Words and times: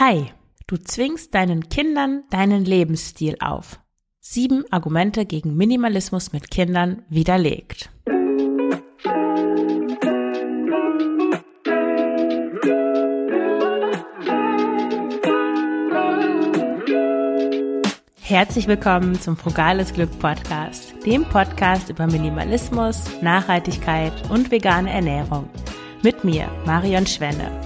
Hi, 0.00 0.32
du 0.66 0.76
zwingst 0.76 1.36
deinen 1.36 1.68
Kindern 1.68 2.24
deinen 2.28 2.64
Lebensstil 2.64 3.36
auf. 3.38 3.78
Sieben 4.18 4.64
Argumente 4.72 5.24
gegen 5.24 5.56
Minimalismus 5.56 6.32
mit 6.32 6.50
Kindern 6.50 7.04
widerlegt. 7.08 7.90
Herzlich 18.20 18.66
willkommen 18.66 19.20
zum 19.20 19.36
Frugales 19.36 19.92
Glück 19.92 20.18
Podcast, 20.18 20.92
dem 21.06 21.24
Podcast 21.24 21.88
über 21.88 22.08
Minimalismus, 22.08 23.04
Nachhaltigkeit 23.22 24.28
und 24.28 24.50
vegane 24.50 24.90
Ernährung. 24.90 25.48
Mit 26.02 26.24
mir, 26.24 26.50
Marion 26.66 27.06
Schwenne. 27.06 27.63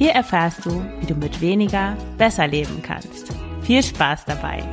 Hier 0.00 0.12
erfährst 0.12 0.64
du, 0.64 0.82
wie 0.98 1.04
du 1.04 1.14
mit 1.14 1.42
weniger 1.42 1.94
besser 2.16 2.46
leben 2.46 2.80
kannst. 2.80 3.34
Viel 3.60 3.82
Spaß 3.82 4.24
dabei! 4.24 4.64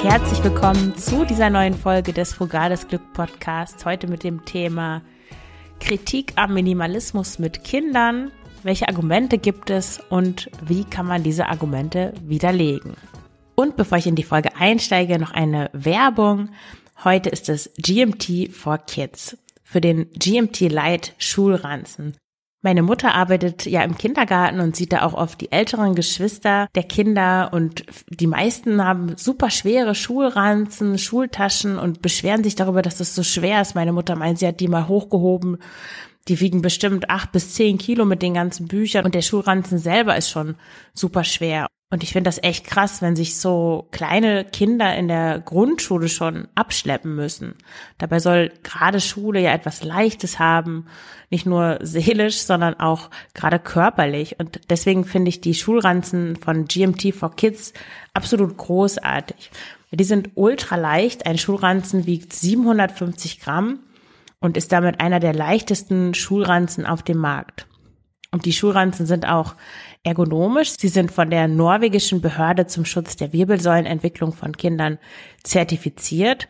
Herzlich 0.00 0.44
willkommen 0.44 0.96
zu 0.96 1.24
dieser 1.24 1.50
neuen 1.50 1.74
Folge 1.74 2.12
des 2.12 2.32
Frugales 2.32 2.86
Glück 2.86 3.12
Podcasts. 3.12 3.84
Heute 3.84 4.06
mit 4.06 4.22
dem 4.22 4.44
Thema 4.44 5.02
Kritik 5.80 6.32
am 6.36 6.54
Minimalismus 6.54 7.40
mit 7.40 7.64
Kindern. 7.64 8.30
Welche 8.62 8.86
Argumente 8.86 9.36
gibt 9.38 9.68
es 9.70 9.98
und 10.10 10.48
wie 10.62 10.84
kann 10.84 11.06
man 11.06 11.24
diese 11.24 11.48
Argumente 11.48 12.14
widerlegen? 12.22 12.92
Und 13.56 13.76
bevor 13.76 13.98
ich 13.98 14.06
in 14.06 14.14
die 14.14 14.22
Folge 14.22 14.54
einsteige, 14.54 15.18
noch 15.18 15.32
eine 15.32 15.70
Werbung. 15.72 16.50
Heute 17.02 17.30
ist 17.30 17.48
es 17.48 17.72
GMT 17.78 18.52
for 18.52 18.78
Kids 18.78 19.36
für 19.68 19.80
den 19.82 20.10
GMT 20.12 20.72
Light 20.72 21.14
Schulranzen. 21.18 22.16
Meine 22.62 22.82
Mutter 22.82 23.14
arbeitet 23.14 23.66
ja 23.66 23.84
im 23.84 23.96
Kindergarten 23.96 24.60
und 24.60 24.74
sieht 24.74 24.92
da 24.92 25.02
auch 25.02 25.14
oft 25.14 25.40
die 25.40 25.52
älteren 25.52 25.94
Geschwister 25.94 26.68
der 26.74 26.82
Kinder 26.82 27.50
und 27.52 27.84
die 28.08 28.26
meisten 28.26 28.82
haben 28.82 29.16
super 29.16 29.50
schwere 29.50 29.94
Schulranzen, 29.94 30.98
Schultaschen 30.98 31.78
und 31.78 32.02
beschweren 32.02 32.42
sich 32.42 32.56
darüber, 32.56 32.82
dass 32.82 32.96
das 32.96 33.14
so 33.14 33.22
schwer 33.22 33.60
ist. 33.60 33.74
Meine 33.74 33.92
Mutter 33.92 34.16
meint, 34.16 34.38
sie 34.38 34.46
hat 34.46 34.58
die 34.58 34.68
mal 34.68 34.88
hochgehoben. 34.88 35.58
Die 36.26 36.40
wiegen 36.40 36.62
bestimmt 36.62 37.10
acht 37.10 37.30
bis 37.30 37.54
zehn 37.54 37.78
Kilo 37.78 38.04
mit 38.06 38.22
den 38.22 38.34
ganzen 38.34 38.68
Büchern 38.68 39.04
und 39.04 39.14
der 39.14 39.22
Schulranzen 39.22 39.78
selber 39.78 40.16
ist 40.16 40.30
schon 40.30 40.56
super 40.94 41.24
schwer. 41.24 41.68
Und 41.90 42.02
ich 42.02 42.12
finde 42.12 42.28
das 42.28 42.42
echt 42.42 42.66
krass, 42.66 43.00
wenn 43.00 43.16
sich 43.16 43.38
so 43.38 43.88
kleine 43.92 44.44
Kinder 44.44 44.94
in 44.94 45.08
der 45.08 45.40
Grundschule 45.40 46.10
schon 46.10 46.46
abschleppen 46.54 47.14
müssen. 47.14 47.54
Dabei 47.96 48.18
soll 48.18 48.52
gerade 48.62 49.00
Schule 49.00 49.40
ja 49.40 49.54
etwas 49.54 49.82
Leichtes 49.82 50.38
haben, 50.38 50.86
nicht 51.30 51.46
nur 51.46 51.78
seelisch, 51.80 52.40
sondern 52.40 52.78
auch 52.78 53.08
gerade 53.32 53.58
körperlich. 53.58 54.38
Und 54.38 54.60
deswegen 54.68 55.04
finde 55.04 55.30
ich 55.30 55.40
die 55.40 55.54
Schulranzen 55.54 56.36
von 56.36 56.66
GMT 56.66 57.14
for 57.14 57.34
Kids 57.34 57.72
absolut 58.12 58.58
großartig. 58.58 59.50
Die 59.90 60.04
sind 60.04 60.30
ultra 60.34 60.76
leicht. 60.76 61.24
Ein 61.24 61.38
Schulranzen 61.38 62.04
wiegt 62.04 62.34
750 62.34 63.40
Gramm 63.40 63.78
und 64.40 64.58
ist 64.58 64.72
damit 64.72 65.00
einer 65.00 65.20
der 65.20 65.32
leichtesten 65.32 66.12
Schulranzen 66.12 66.84
auf 66.84 67.02
dem 67.02 67.16
Markt. 67.16 67.66
Und 68.30 68.44
die 68.44 68.52
Schulranzen 68.52 69.06
sind 69.06 69.26
auch 69.26 69.54
ergonomisch. 70.02 70.72
Sie 70.78 70.88
sind 70.88 71.12
von 71.12 71.30
der 71.30 71.48
norwegischen 71.48 72.20
Behörde 72.20 72.66
zum 72.66 72.84
Schutz 72.84 73.16
der 73.16 73.32
Wirbelsäulenentwicklung 73.32 74.32
von 74.32 74.56
Kindern 74.56 74.98
zertifiziert. 75.42 76.48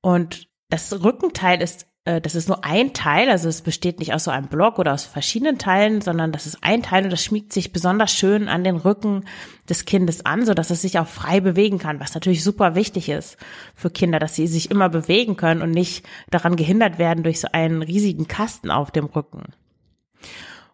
Und 0.00 0.48
das 0.68 1.02
Rückenteil 1.02 1.62
ist 1.62 1.88
äh, 2.08 2.20
das 2.20 2.34
ist 2.34 2.48
nur 2.48 2.64
ein 2.64 2.94
Teil, 2.94 3.28
also 3.28 3.48
es 3.48 3.60
besteht 3.60 3.98
nicht 3.98 4.14
aus 4.14 4.24
so 4.24 4.30
einem 4.30 4.48
Block 4.48 4.78
oder 4.78 4.94
aus 4.94 5.04
verschiedenen 5.04 5.58
Teilen, 5.58 6.00
sondern 6.00 6.32
das 6.32 6.46
ist 6.46 6.58
ein 6.62 6.82
Teil 6.82 7.04
und 7.04 7.10
das 7.10 7.22
schmiegt 7.22 7.52
sich 7.52 7.72
besonders 7.72 8.10
schön 8.10 8.48
an 8.48 8.64
den 8.64 8.76
Rücken 8.76 9.24
des 9.68 9.84
Kindes 9.84 10.24
an, 10.24 10.46
so 10.46 10.54
dass 10.54 10.70
es 10.70 10.80
sich 10.80 10.98
auch 10.98 11.06
frei 11.06 11.40
bewegen 11.40 11.78
kann, 11.78 12.00
was 12.00 12.14
natürlich 12.14 12.42
super 12.42 12.74
wichtig 12.74 13.10
ist 13.10 13.36
für 13.74 13.90
Kinder, 13.90 14.18
dass 14.18 14.34
sie 14.34 14.46
sich 14.46 14.70
immer 14.70 14.88
bewegen 14.88 15.36
können 15.36 15.60
und 15.60 15.70
nicht 15.70 16.06
daran 16.30 16.56
gehindert 16.56 16.98
werden 16.98 17.24
durch 17.24 17.40
so 17.40 17.48
einen 17.52 17.82
riesigen 17.82 18.26
Kasten 18.26 18.70
auf 18.70 18.90
dem 18.90 19.04
Rücken. 19.04 19.52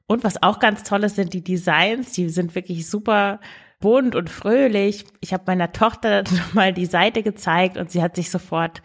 Und 0.07 0.25
was 0.25 0.43
auch 0.43 0.59
ganz 0.59 0.83
toll 0.83 1.05
ist, 1.05 1.17
sind 1.17 1.33
die 1.33 1.45
Designs. 1.45 2.13
Die 2.13 2.29
sind 2.29 2.55
wirklich 2.55 2.89
super 2.89 3.41
bunt 3.81 4.15
und 4.15 4.31
fröhlich. 4.31 5.05
Ich 5.21 5.33
habe 5.33 5.45
meiner 5.47 5.73
Tochter 5.73 6.25
mal 6.53 6.73
die 6.73 6.87
Seite 6.87 7.23
gezeigt 7.23 7.77
und 7.77 7.91
sie 7.91 8.03
hat 8.03 8.17
sich 8.17 8.31
sofort 8.31 8.83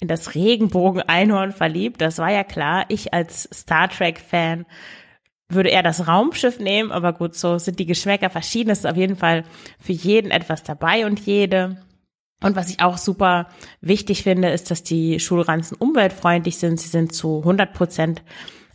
in 0.00 0.08
das 0.08 0.34
Regenbogen-Einhorn 0.34 1.52
verliebt. 1.52 2.00
Das 2.00 2.18
war 2.18 2.30
ja 2.30 2.44
klar. 2.44 2.84
Ich 2.88 3.14
als 3.14 3.48
Star 3.52 3.88
Trek-Fan 3.88 4.66
würde 5.48 5.68
eher 5.68 5.82
das 5.82 6.08
Raumschiff 6.08 6.58
nehmen, 6.58 6.90
aber 6.90 7.12
gut, 7.12 7.34
so 7.34 7.58
sind 7.58 7.78
die 7.78 7.86
Geschmäcker 7.86 8.30
verschieden. 8.30 8.70
Es 8.70 8.80
ist 8.80 8.86
auf 8.86 8.96
jeden 8.96 9.16
Fall 9.16 9.44
für 9.78 9.92
jeden 9.92 10.30
etwas 10.30 10.62
dabei 10.62 11.06
und 11.06 11.20
jede. 11.20 11.76
Und 12.42 12.56
was 12.56 12.70
ich 12.70 12.80
auch 12.80 12.98
super 12.98 13.48
wichtig 13.80 14.22
finde, 14.22 14.50
ist, 14.50 14.70
dass 14.70 14.82
die 14.82 15.20
Schulranzen 15.20 15.76
umweltfreundlich 15.76 16.58
sind. 16.58 16.80
Sie 16.80 16.88
sind 16.88 17.12
zu 17.12 17.38
100 17.38 17.72
Prozent 17.72 18.22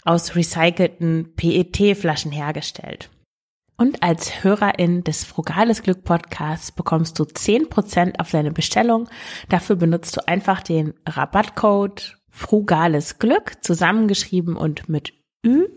aus 0.07 0.35
recycelten 0.35 1.33
PET-Flaschen 1.35 2.31
hergestellt. 2.31 3.09
Und 3.79 4.01
als 4.01 4.43
Hörerin 4.43 5.03
des 5.03 5.23
Frugales 5.23 5.83
Glück 5.83 6.03
Podcasts 6.03 6.71
bekommst 6.71 7.19
du 7.19 7.23
10% 7.23 8.19
auf 8.19 8.31
deine 8.31 8.51
Bestellung. 8.51 9.07
Dafür 9.49 9.75
benutzt 9.75 10.17
du 10.17 10.27
einfach 10.27 10.63
den 10.63 10.95
Rabattcode 11.07 12.17
Frugales 12.31 13.19
Glück 13.19 13.63
zusammengeschrieben 13.63 14.55
und 14.55 14.89
mit 14.89 15.13
Ü. 15.45 15.67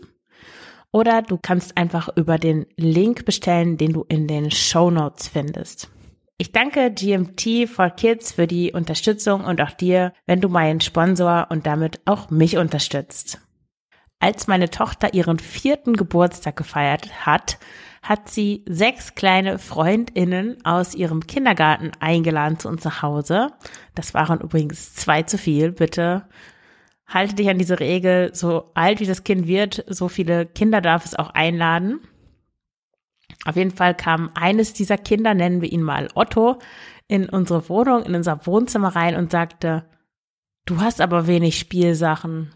Oder 0.91 1.21
du 1.21 1.37
kannst 1.39 1.77
einfach 1.77 2.09
über 2.15 2.37
den 2.39 2.65
Link 2.75 3.25
bestellen, 3.25 3.77
den 3.77 3.93
du 3.93 4.03
in 4.09 4.27
den 4.27 4.49
Show 4.49 4.89
Notes 4.89 5.27
findest. 5.27 5.89
Ich 6.37 6.51
danke 6.51 6.91
GMT 6.91 7.69
for 7.69 7.91
Kids 7.91 8.31
für 8.31 8.47
die 8.47 8.71
Unterstützung 8.73 9.45
und 9.45 9.61
auch 9.61 9.71
dir, 9.71 10.11
wenn 10.25 10.41
du 10.41 10.49
meinen 10.49 10.81
Sponsor 10.81 11.47
und 11.51 11.67
damit 11.67 12.01
auch 12.05 12.31
mich 12.31 12.57
unterstützt. 12.57 13.39
Als 14.21 14.45
meine 14.45 14.69
Tochter 14.69 15.15
ihren 15.15 15.39
vierten 15.39 15.93
Geburtstag 15.95 16.55
gefeiert 16.55 17.25
hat, 17.25 17.57
hat 18.03 18.29
sie 18.29 18.63
sechs 18.69 19.15
kleine 19.15 19.57
Freundinnen 19.57 20.63
aus 20.63 20.93
ihrem 20.93 21.25
Kindergarten 21.25 21.91
eingeladen 21.99 22.59
zu 22.59 22.69
uns 22.69 22.83
nach 22.83 23.01
Hause. 23.01 23.47
Das 23.95 24.13
waren 24.13 24.39
übrigens 24.39 24.93
zwei 24.93 25.23
zu 25.23 25.39
viel. 25.39 25.71
Bitte 25.71 26.27
halte 27.07 27.33
dich 27.33 27.49
an 27.49 27.57
diese 27.57 27.79
Regel. 27.79 28.29
So 28.35 28.69
alt 28.75 28.99
wie 28.99 29.07
das 29.07 29.23
Kind 29.23 29.47
wird, 29.47 29.83
so 29.87 30.07
viele 30.07 30.45
Kinder 30.45 30.81
darf 30.81 31.03
es 31.03 31.15
auch 31.15 31.31
einladen. 31.31 31.99
Auf 33.45 33.55
jeden 33.55 33.71
Fall 33.71 33.95
kam 33.95 34.29
eines 34.35 34.73
dieser 34.73 34.99
Kinder, 34.99 35.33
nennen 35.33 35.61
wir 35.61 35.71
ihn 35.71 35.81
mal 35.81 36.09
Otto, 36.13 36.59
in 37.07 37.27
unsere 37.27 37.67
Wohnung, 37.69 38.03
in 38.03 38.13
unser 38.13 38.45
Wohnzimmer 38.45 38.95
rein 38.95 39.15
und 39.15 39.31
sagte, 39.31 39.89
du 40.67 40.79
hast 40.79 41.01
aber 41.01 41.25
wenig 41.25 41.57
Spielsachen. 41.57 42.53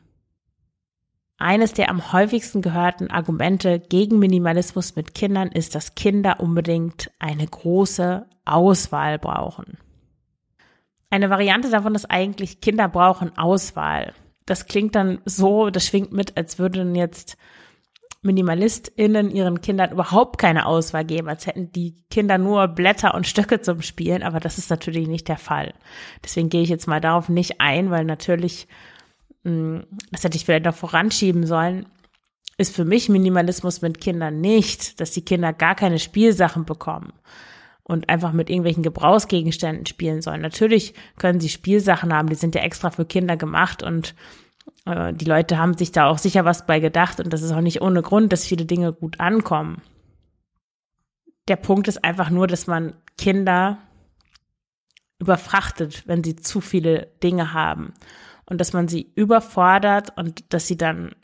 Eines 1.38 1.74
der 1.74 1.90
am 1.90 2.14
häufigsten 2.14 2.62
gehörten 2.62 3.10
Argumente 3.10 3.80
gegen 3.80 4.20
Minimalismus 4.20 4.96
mit 4.96 5.14
Kindern 5.14 5.50
ist, 5.50 5.76
dass 5.76 5.96
Kinder 5.96 6.40
unbedingt 6.40 7.12
eine 7.20 7.46
große 7.46 8.26
Auswahl 8.46 9.20
brauchen. 9.20 9.78
Eine 11.10 11.30
Variante 11.30 11.70
davon 11.70 11.96
ist 11.96 12.10
eigentlich, 12.10 12.62
Kinder 12.62 12.88
brauchen 12.88 13.38
Auswahl. 13.38 14.14
Das 14.46 14.68
klingt 14.68 14.96
dann 14.96 15.20
so, 15.26 15.70
das 15.70 15.86
schwingt 15.86 16.14
mit, 16.14 16.38
als 16.38 16.58
würden 16.58 16.96
jetzt 16.96 17.38
MinimalistInnen 18.22 19.30
ihren 19.30 19.62
Kindern 19.62 19.92
überhaupt 19.92 20.40
keine 20.40 20.66
Auswahl 20.66 21.06
geben, 21.06 21.30
als 21.30 21.48
hätten 21.48 21.72
die 21.72 21.96
Kinder 22.10 22.38
nur 22.38 22.68
Blätter 22.68 23.14
und 23.14 23.28
Stöcke 23.28 23.62
zum 23.62 23.82
Spielen, 23.82 24.24
aber 24.24 24.40
das 24.40 24.58
ist 24.58 24.70
natürlich 24.70 25.08
nicht 25.08 25.28
der 25.28 25.38
Fall. 25.38 25.74
Deswegen 26.24 26.50
gehe 26.50 26.64
ich 26.64 26.70
jetzt 26.70 26.88
mal 26.88 27.02
darauf 27.02 27.30
nicht 27.30 27.62
ein, 27.62 27.92
weil 27.92 28.04
natürlich 28.04 28.68
das 29.46 30.24
hätte 30.24 30.38
ich 30.38 30.46
vielleicht 30.46 30.66
noch 30.66 30.76
voranschieben 30.76 31.46
sollen, 31.46 31.86
ist 32.58 32.76
für 32.76 32.86
mich 32.86 33.10
Minimalismus 33.10 33.82
mit 33.82 34.02
Kindern 34.02 34.42
nicht, 34.42 35.00
dass 35.00 35.12
die 35.12 35.24
Kinder 35.24 35.54
gar 35.54 35.76
keine 35.76 36.00
Spielsachen 36.00 36.66
bekommen 36.66 37.14
und 37.84 38.10
einfach 38.10 38.32
mit 38.32 38.50
irgendwelchen 38.50 38.82
Gebrauchsgegenständen 38.82 39.86
spielen 39.86 40.24
sollen. 40.24 40.42
Natürlich 40.42 40.96
können 41.18 41.40
sie 41.40 41.50
Spielsachen 41.50 42.12
haben, 42.12 42.30
die 42.30 42.36
sind 42.36 42.56
ja 42.56 42.62
extra 42.62 42.90
für 42.90 43.06
Kinder 43.06 43.38
gemacht 43.38 43.84
und 43.84 44.16
äh, 44.86 45.14
die 45.14 45.26
Leute 45.26 45.60
haben 45.60 45.78
sich 45.78 45.92
da 45.92 46.08
auch 46.08 46.18
sicher 46.18 46.44
was 46.44 46.66
bei 46.66 46.80
gedacht 46.80 47.20
und 47.20 47.32
das 47.32 47.44
ist 47.44 47.52
auch 47.52 47.62
nicht 47.62 47.82
ohne 47.82 48.02
Grund, 48.02 48.34
dass 48.34 48.46
viele 48.46 48.66
Dinge 48.66 48.94
gut 48.94 49.20
ankommen. 49.20 49.82
Der 51.48 51.58
Punkt 51.58 51.88
ist 51.88 52.04
einfach 52.04 52.32
nur, 52.32 52.48
dass 52.48 52.66
man 52.66 52.96
Kinder 53.16 53.78
überfrachtet, 55.20 56.08
wenn 56.08 56.24
sie 56.24 56.36
zu 56.36 56.62
viele 56.62 57.12
Dinge 57.22 57.54
haben 57.54 57.94
und 58.46 58.62
dass 58.62 58.74
man 58.74 58.88
sie 58.88 59.12
überfordert 59.16 60.18
und 60.18 60.54
dass 60.54 60.68
sie 60.68 60.78
dann 60.78 61.16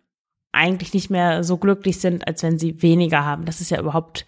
eigentlich 0.51 0.93
nicht 0.93 1.09
mehr 1.09 1.43
so 1.43 1.57
glücklich 1.57 1.99
sind, 1.99 2.27
als 2.27 2.43
wenn 2.43 2.59
sie 2.59 2.81
weniger 2.81 3.23
haben. 3.25 3.45
Das 3.45 3.61
ist 3.61 3.71
ja 3.71 3.79
überhaupt 3.79 4.25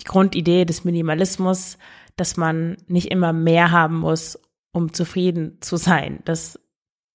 die 0.00 0.04
Grundidee 0.04 0.64
des 0.64 0.84
Minimalismus, 0.84 1.78
dass 2.16 2.36
man 2.36 2.76
nicht 2.88 3.10
immer 3.10 3.32
mehr 3.32 3.70
haben 3.70 3.98
muss, 3.98 4.38
um 4.72 4.92
zufrieden 4.92 5.58
zu 5.60 5.76
sein, 5.76 6.20
dass 6.24 6.58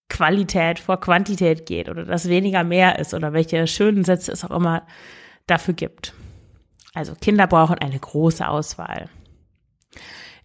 Qualität 0.10 0.80
vor 0.80 1.00
Quantität 1.00 1.66
geht 1.66 1.90
oder 1.90 2.06
dass 2.06 2.30
weniger 2.30 2.64
mehr 2.64 3.00
ist 3.00 3.14
oder 3.14 3.34
welche 3.34 3.68
schönen 3.68 4.04
Sätze 4.04 4.32
es 4.32 4.46
auch 4.46 4.52
immer 4.52 4.86
dafür 5.48 5.74
gibt. 5.74 6.14
Also 6.94 7.14
Kinder 7.16 7.48
brauchen 7.48 7.78
eine 7.78 8.00
große 8.00 8.48
Auswahl. 8.48 9.10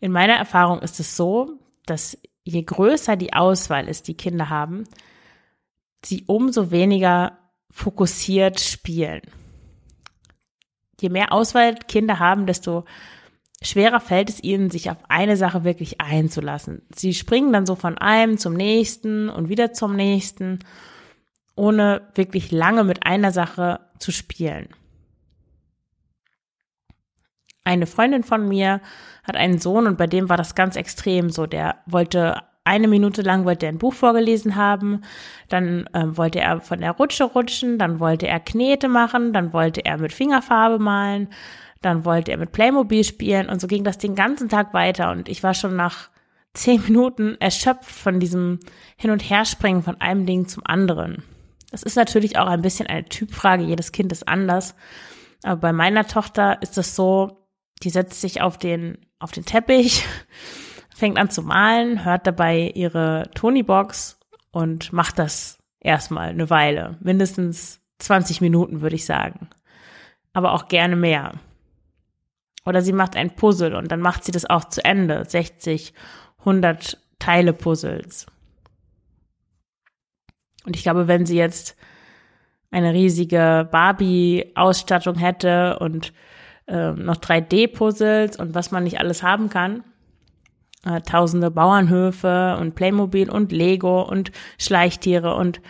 In 0.01 0.11
meiner 0.11 0.35
Erfahrung 0.35 0.81
ist 0.81 0.99
es 0.99 1.17
so, 1.17 1.59
dass 1.87 2.19
je 2.45 2.63
größer 2.63 3.17
die 3.17 3.33
Auswahl 3.33 3.89
ist, 3.89 4.09
die 4.09 4.17
Kinder 4.17 4.51
haben, 4.51 4.85
sie 6.05 6.25
umso 6.27 6.71
weniger 6.71 7.39
fokussiert 7.71 8.61
spielen. 8.61 9.23
Je 11.01 11.09
mehr 11.09 11.33
Auswahl 11.33 11.75
Kinder 11.75 12.19
haben, 12.19 12.47
desto 12.47 12.85
schwerer 13.63 14.01
fällt 14.01 14.29
es 14.29 14.43
ihnen, 14.43 14.71
sich 14.71 14.91
auf 14.91 14.99
eine 15.09 15.37
Sache 15.37 15.65
wirklich 15.65 16.01
einzulassen. 16.01 16.83
Sie 16.95 17.15
springen 17.15 17.53
dann 17.53 17.67
so 17.67 17.75
von 17.75 17.99
einem 17.99 18.39
zum 18.39 18.55
nächsten 18.55 19.29
und 19.29 19.49
wieder 19.49 19.73
zum 19.73 19.97
nächsten, 19.97 20.61
ohne 21.57 22.09
wirklich 22.15 22.51
lange 22.51 22.85
mit 22.85 23.05
einer 23.07 23.33
Sache 23.33 23.81
zu 23.99 24.13
spielen. 24.13 24.69
Eine 27.65 27.87
Freundin 27.87 28.25
von 28.25 28.49
mir 28.49 28.81
hat 29.25 29.37
einen 29.37 29.59
Sohn 29.59 29.87
und 29.87 29.99
bei 29.99 30.07
dem 30.07 30.29
war 30.29 30.37
das 30.37 30.55
ganz 30.55 30.77
extrem 30.77 31.31
so. 31.31 31.47
Der 31.47 31.77
wollte 31.87 32.43
eine 32.65 32.89
Minute 32.89 33.23
lang 33.23 33.45
wollte 33.45 33.67
er 33.67 33.73
ein 33.73 33.79
Buch 33.79 33.95
vorgelesen 33.95 34.57
haben, 34.57 35.03
dann 35.49 35.89
ähm, 35.95 36.17
wollte 36.17 36.41
er 36.41 36.61
von 36.61 36.81
der 36.81 36.93
Rutsche 36.93 37.25
rutschen, 37.25 37.79
dann 37.79 37.99
wollte 37.99 38.29
er 38.29 38.41
Knete 38.41 38.89
machen, 38.89 39.33
dann 39.33 39.53
wollte 39.53 39.85
er 39.85 39.99
mit 39.99 40.13
Fingerfarbe 40.13 40.79
malen, 40.79 41.29
dann 41.81 42.05
wollte 42.05 42.31
er 42.31 42.39
mit 42.39 42.53
Playmobil 42.53 43.03
spielen 43.03 43.49
und 43.49 43.61
so 43.61 43.67
ging 43.67 43.83
das 43.83 43.99
den 43.99 44.15
ganzen 44.15 44.49
Tag 44.49 44.73
weiter 44.75 45.11
und 45.11 45.29
ich 45.29 45.43
war 45.43 45.55
schon 45.55 45.75
nach 45.75 46.09
zehn 46.55 46.83
Minuten 46.83 47.37
erschöpft 47.41 47.91
von 47.91 48.21
diesem 48.21 48.61
Hin- 48.97 49.11
und 49.11 49.29
Herspringen 49.29 49.83
von 49.83 50.01
einem 50.01 50.27
Ding 50.27 50.47
zum 50.47 50.63
anderen. 50.65 51.25
Das 51.73 51.83
ist 51.83 51.97
natürlich 51.97 52.39
auch 52.39 52.47
ein 52.47 52.63
bisschen 52.63 52.87
eine 52.87 53.07
Typfrage, 53.07 53.65
jedes 53.65 53.93
Kind 53.93 54.13
ist 54.13 54.29
anders. 54.29 54.75
Aber 55.43 55.57
bei 55.57 55.73
meiner 55.73 56.07
Tochter 56.07 56.61
ist 56.61 56.77
es 56.77 56.95
so, 56.95 57.42
die 57.83 57.91
setzt 57.91 58.21
sich 58.21 58.41
auf 58.41 58.59
den, 58.59 58.99
auf 59.19 59.33
den 59.33 59.45
Teppich, 59.45 60.05
fängt 60.95 61.19
an 61.19 61.31
zu 61.31 61.43
malen, 61.43 62.05
hört 62.05 62.27
dabei 62.27 62.71
ihre 62.75 63.31
Tony-Box 63.35 64.19
und 64.51 64.93
macht 64.93 65.19
das 65.19 65.59
erstmal 65.81 66.29
eine 66.29 66.51
Weile. 66.51 66.97
Mindestens 67.01 67.81
20 67.99 68.41
Minuten, 68.41 68.81
würde 68.83 68.97
ich 68.97 69.05
sagen. 69.05 69.49
Aber 70.33 70.53
auch 70.53 70.69
gerne 70.69 70.97
mehr. 70.97 71.33
Oder 72.65 72.83
sie 72.83 72.93
macht 72.93 73.17
ein 73.17 73.35
Puzzle 73.35 73.75
und 73.75 73.91
dann 73.91 74.01
macht 74.01 74.25
sie 74.25 74.33
das 74.33 74.49
auch 74.49 74.65
zu 74.67 74.85
Ende. 74.85 75.25
60, 75.27 75.93
100 76.41 76.99
Teile 77.19 77.53
Puzzles. 77.53 78.27
Und 80.65 80.77
ich 80.77 80.83
glaube, 80.83 81.09
wenn 81.09 81.27
sie 81.27 81.37
jetzt 81.37 81.77
eine 82.71 82.93
riesige 82.93 83.69
Barbie-Ausstattung 83.71 85.17
hätte 85.17 85.79
und 85.81 86.13
äh, 86.67 86.93
noch 86.93 87.17
3D-Puzzles 87.17 88.37
und 88.39 88.55
was 88.55 88.71
man 88.71 88.85
nicht 88.85 88.99
alles 89.01 89.23
haben 89.23 89.49
kann, 89.49 89.85
äh, 90.85 91.01
tausende 91.01 91.51
Bauernhöfe 91.51 92.57
und 92.61 92.75
Playmobil 92.75 93.31
und 93.31 93.53
Lego 93.53 94.03
und 94.03 94.33
Schleichtiere 94.59 95.35
und, 95.35 95.61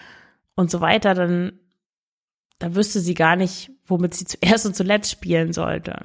und 0.55 0.71
so 0.71 0.81
weiter, 0.81 1.15
dann, 1.15 1.53
dann 2.59 2.75
wüsste 2.75 3.01
sie 3.01 3.15
gar 3.15 3.37
nicht, 3.37 3.71
womit 3.85 4.15
sie 4.15 4.25
zuerst 4.27 4.67
und 4.67 4.77
zuletzt 4.77 5.11
spielen 5.11 5.53
sollte. 5.53 6.05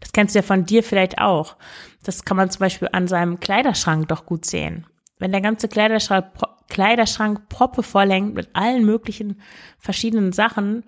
Das 0.00 0.12
kennst 0.12 0.34
du 0.34 0.40
ja 0.40 0.42
von 0.42 0.64
dir 0.66 0.82
vielleicht 0.82 1.18
auch. 1.18 1.56
Das 2.02 2.24
kann 2.24 2.36
man 2.36 2.50
zum 2.50 2.60
Beispiel 2.60 2.88
an 2.92 3.08
seinem 3.08 3.40
Kleiderschrank 3.40 4.08
doch 4.08 4.26
gut 4.26 4.44
sehen. 4.44 4.86
Wenn 5.18 5.32
der 5.32 5.40
ganze 5.40 5.68
Kleiderschrank, 5.68 6.32
Kleiderschrank 6.68 7.48
proppe 7.48 7.82
vorlenkt 7.82 8.34
mit 8.34 8.48
allen 8.54 8.84
möglichen 8.84 9.40
verschiedenen 9.78 10.32
Sachen, 10.32 10.84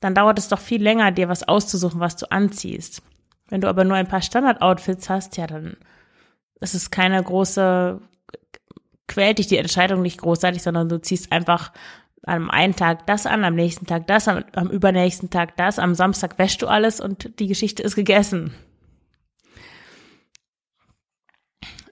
dann 0.00 0.14
dauert 0.14 0.38
es 0.38 0.48
doch 0.48 0.58
viel 0.58 0.82
länger, 0.82 1.12
dir 1.12 1.28
was 1.28 1.46
auszusuchen, 1.46 2.00
was 2.00 2.16
du 2.16 2.30
anziehst. 2.30 3.02
Wenn 3.48 3.60
du 3.60 3.68
aber 3.68 3.84
nur 3.84 3.96
ein 3.96 4.08
paar 4.08 4.22
Standard-Outfits 4.22 5.08
hast, 5.08 5.36
ja, 5.36 5.46
dann 5.46 5.76
ist 6.60 6.74
es 6.74 6.90
keine 6.90 7.22
große, 7.22 8.00
quält 9.06 9.38
dich 9.38 9.46
die 9.46 9.58
Entscheidung 9.58 10.02
nicht 10.02 10.20
großartig, 10.20 10.62
sondern 10.62 10.88
du 10.88 11.00
ziehst 11.00 11.30
einfach 11.30 11.72
am 12.26 12.50
einen 12.50 12.74
Tag 12.74 13.06
das 13.06 13.26
an, 13.26 13.44
am 13.44 13.54
nächsten 13.54 13.86
Tag 13.86 14.06
das, 14.06 14.28
am, 14.28 14.44
am 14.54 14.70
übernächsten 14.70 15.30
Tag 15.30 15.56
das, 15.56 15.78
am 15.78 15.94
Samstag 15.94 16.38
wäschst 16.38 16.62
du 16.62 16.66
alles 16.66 17.00
und 17.00 17.38
die 17.38 17.48
Geschichte 17.48 17.82
ist 17.82 17.96
gegessen. 17.96 18.54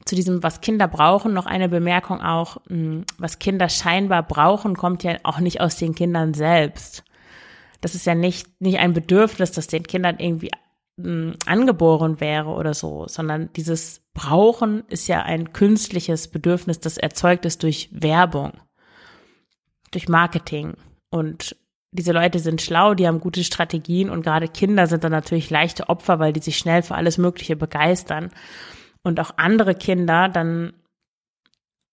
Zu 0.05 0.17
diesem, 0.17 0.43
was 0.43 0.61
Kinder 0.61 0.89
brauchen, 0.89 1.33
noch 1.33 1.47
eine 1.47 1.69
Bemerkung 1.69 2.21
auch, 2.21 2.57
hm, 2.69 3.05
was 3.19 3.39
Kinder 3.39 3.69
scheinbar 3.69 4.23
brauchen, 4.23 4.75
kommt 4.75 5.05
ja 5.05 5.17
auch 5.23 5.39
nicht 5.39 5.61
aus 5.61 5.77
den 5.77 5.95
Kindern 5.95 6.35
selbst. 6.35 7.05
Das 7.83 7.95
ist 7.95 8.07
ja 8.07 8.15
nicht, 8.15 8.61
nicht 8.63 8.79
ein 8.79 8.95
Bedürfnis, 8.95 9.53
das 9.53 9.67
den 9.67 9.83
Kindern 9.83 10.19
irgendwie 10.19 10.51
hm, 10.99 11.35
angeboren 11.45 12.21
wäre 12.21 12.51
oder 12.51 12.73
so, 12.73 13.07
sondern 13.07 13.53
dieses 13.53 14.03
Brauchen 14.15 14.85
ist 14.89 15.09
ja 15.09 15.23
ein 15.23 15.53
künstliches 15.53 16.29
Bedürfnis, 16.29 16.81
das 16.81 16.97
erzeugt 16.97 17.45
ist 17.45 17.63
durch 17.63 17.91
Werbung 17.93 18.53
durch 19.93 20.09
Marketing. 20.09 20.75
Und 21.11 21.57
diese 21.93 22.13
Leute 22.13 22.41
sind 22.41 22.61
schlau, 22.61 22.95
die 22.95 23.07
haben 23.07 23.21
gute 23.21 23.45
Strategien 23.45 24.11
und 24.11 24.23
gerade 24.23 24.49
Kinder 24.49 24.87
sind 24.87 25.05
dann 25.05 25.13
natürlich 25.13 25.51
leichte 25.51 25.89
Opfer, 25.89 26.19
weil 26.19 26.33
die 26.33 26.41
sich 26.41 26.59
schnell 26.59 26.83
für 26.83 26.97
alles 26.97 27.19
Mögliche 27.19 27.55
begeistern. 27.55 28.31
Und 29.05 29.21
auch 29.21 29.33
andere 29.37 29.75
Kinder 29.75 30.29
dann 30.29 30.73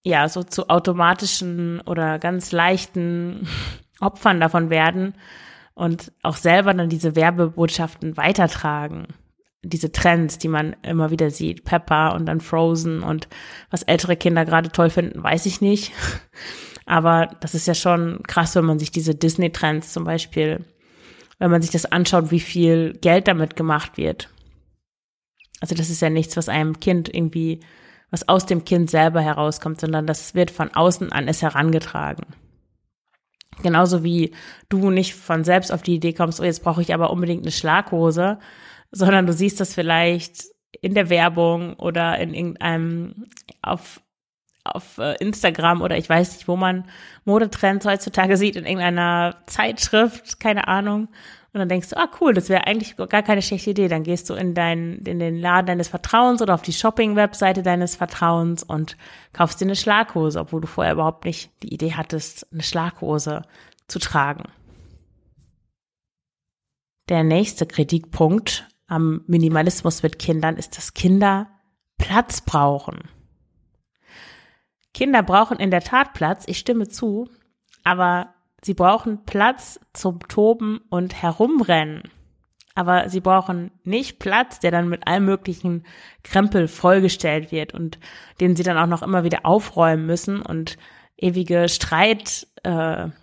ja 0.04 0.28
so 0.30 0.44
zu 0.44 0.70
automatischen 0.70 1.82
oder 1.82 2.18
ganz 2.20 2.52
leichten 2.52 3.48
Opfern 4.00 4.40
davon 4.40 4.70
werden 4.70 5.14
und 5.80 6.12
auch 6.24 6.36
selber 6.36 6.74
dann 6.74 6.90
diese 6.90 7.16
Werbebotschaften 7.16 8.18
weitertragen. 8.18 9.08
Diese 9.64 9.94
Trends, 9.94 10.38
die 10.38 10.50
man 10.50 10.76
immer 10.84 11.10
wieder 11.10 11.32
sieht, 11.32 11.64
Pepper 11.64 12.16
und 12.16 12.26
dann 12.26 12.42
Frozen 12.42 13.02
und 13.02 13.30
was 13.72 13.84
ältere 13.84 14.18
Kinder 14.18 14.44
gerade 14.44 14.72
toll 14.72 14.90
finden, 14.90 15.24
weiß 15.24 15.46
ich 15.46 15.62
nicht. 15.62 15.94
Aber 16.86 17.30
das 17.40 17.56
ist 17.56 17.66
ja 17.66 17.76
schon 17.76 18.24
krass, 18.28 18.56
wenn 18.56 18.66
man 18.66 18.78
sich 18.78 18.92
diese 18.92 19.16
Disney-Trends 19.16 19.94
zum 19.94 20.04
Beispiel, 20.04 20.66
wenn 21.38 21.50
man 21.50 21.62
sich 21.62 21.72
das 21.72 21.86
anschaut, 21.86 22.30
wie 22.30 22.42
viel 22.42 22.98
Geld 23.00 23.30
damit 23.30 23.56
gemacht 23.56 23.96
wird. 23.96 24.30
Also 25.62 25.76
das 25.76 25.90
ist 25.90 26.02
ja 26.02 26.10
nichts, 26.10 26.36
was 26.36 26.50
einem 26.50 26.82
Kind 26.82 27.14
irgendwie, 27.14 27.62
was 28.12 28.28
aus 28.28 28.46
dem 28.46 28.66
Kind 28.66 28.90
selber 28.90 29.22
herauskommt, 29.22 29.80
sondern 29.80 30.08
das 30.08 30.36
wird 30.36 30.52
von 30.52 30.74
außen 30.74 31.14
an 31.14 31.30
es 31.30 31.42
herangetragen. 31.42 32.26
Genauso 33.62 34.04
wie 34.04 34.32
du 34.70 34.90
nicht 34.90 35.16
von 35.16 35.44
selbst 35.44 35.72
auf 35.72 35.82
die 35.82 35.96
Idee 35.96 36.14
kommst, 36.14 36.40
oh, 36.40 36.44
jetzt 36.44 36.64
brauche 36.64 36.82
ich 36.82 36.94
aber 36.94 37.10
unbedingt 37.12 37.44
eine 37.44 37.52
Schlaghose, 37.52 38.40
sondern 38.92 39.26
du 39.26 39.34
siehst 39.34 39.60
das 39.60 39.74
vielleicht 39.74 40.46
in 40.82 40.94
der 40.94 41.10
Werbung 41.10 41.74
oder 41.76 42.18
in 42.20 42.34
irgendeinem, 42.34 43.26
auf 43.62 44.02
auf 44.64 44.98
äh, 44.98 45.16
Instagram 45.20 45.82
oder 45.82 45.98
ich 45.98 46.10
weiß 46.10 46.34
nicht, 46.34 46.48
wo 46.48 46.56
man 46.56 46.86
Modetrends 47.26 47.86
heutzutage 47.86 48.38
sieht, 48.38 48.56
in 48.56 48.66
irgendeiner 48.66 49.38
Zeitschrift, 49.46 50.40
keine 50.40 50.68
Ahnung. 50.68 51.08
Und 51.52 51.60
dann 51.60 51.70
denkst 51.70 51.90
du, 51.90 51.98
ah 51.98 52.10
cool, 52.22 52.34
das 52.34 52.50
wäre 52.50 52.68
eigentlich 52.68 52.96
gar 52.96 53.24
keine 53.24 53.42
schlechte 53.42 53.72
Idee. 53.72 53.88
Dann 53.88 54.04
gehst 54.04 54.30
du 54.30 54.36
in 54.36 54.54
dein, 54.54 55.00
in 55.00 55.18
den 55.18 55.36
Laden 55.36 55.66
deines 55.66 55.88
Vertrauens 55.88 56.44
oder 56.44 56.54
auf 56.54 56.62
die 56.62 56.74
Shopping-Webseite 56.74 57.64
deines 57.64 57.96
Vertrauens 57.96 58.62
und 58.62 58.98
kaufst 59.34 59.60
dir 59.60 59.66
eine 59.66 59.76
Schlaghose, 59.76 60.40
obwohl 60.40 60.62
du 60.62 60.68
vorher 60.68 60.94
überhaupt 60.94 61.26
nicht 61.26 61.52
die 61.64 61.74
Idee 61.74 61.94
hattest, 61.94 62.48
eine 62.54 62.62
Schlaghose 62.62 63.42
zu 63.88 63.98
tragen. 63.98 64.44
Der 67.10 67.24
nächste 67.24 67.66
Kritikpunkt 67.66 68.68
am 68.86 69.24
Minimalismus 69.26 70.04
mit 70.04 70.20
Kindern 70.20 70.56
ist, 70.56 70.78
dass 70.78 70.94
Kinder 70.94 71.48
Platz 71.98 72.42
brauchen. 72.42 73.00
Kinder 74.94 75.24
brauchen 75.24 75.58
in 75.58 75.72
der 75.72 75.82
Tat 75.82 76.14
Platz, 76.14 76.44
ich 76.48 76.60
stimme 76.60 76.88
zu, 76.88 77.28
aber 77.84 78.36
sie 78.64 78.74
brauchen 78.74 79.26
Platz 79.26 79.80
zum 79.94 80.20
Toben 80.28 80.80
und 80.90 81.22
Herumrennen. 81.22 82.04
Aber 82.76 83.10
sie 83.10 83.20
brauchen 83.20 83.72
nicht 83.84 84.20
Platz, 84.20 84.60
der 84.60 84.72
dann 84.72 84.88
mit 84.88 85.08
allem 85.08 85.26
möglichen 85.26 85.86
Krempel 86.24 86.68
vollgestellt 86.68 87.52
wird 87.52 87.74
und 87.74 88.00
den 88.40 88.56
sie 88.56 88.64
dann 88.64 88.78
auch 88.78 88.88
noch 88.88 89.02
immer 89.02 89.24
wieder 89.24 89.46
aufräumen 89.46 90.06
müssen 90.06 90.42
und 90.42 90.78
ewige 91.18 91.68
Streitherde 91.68 93.14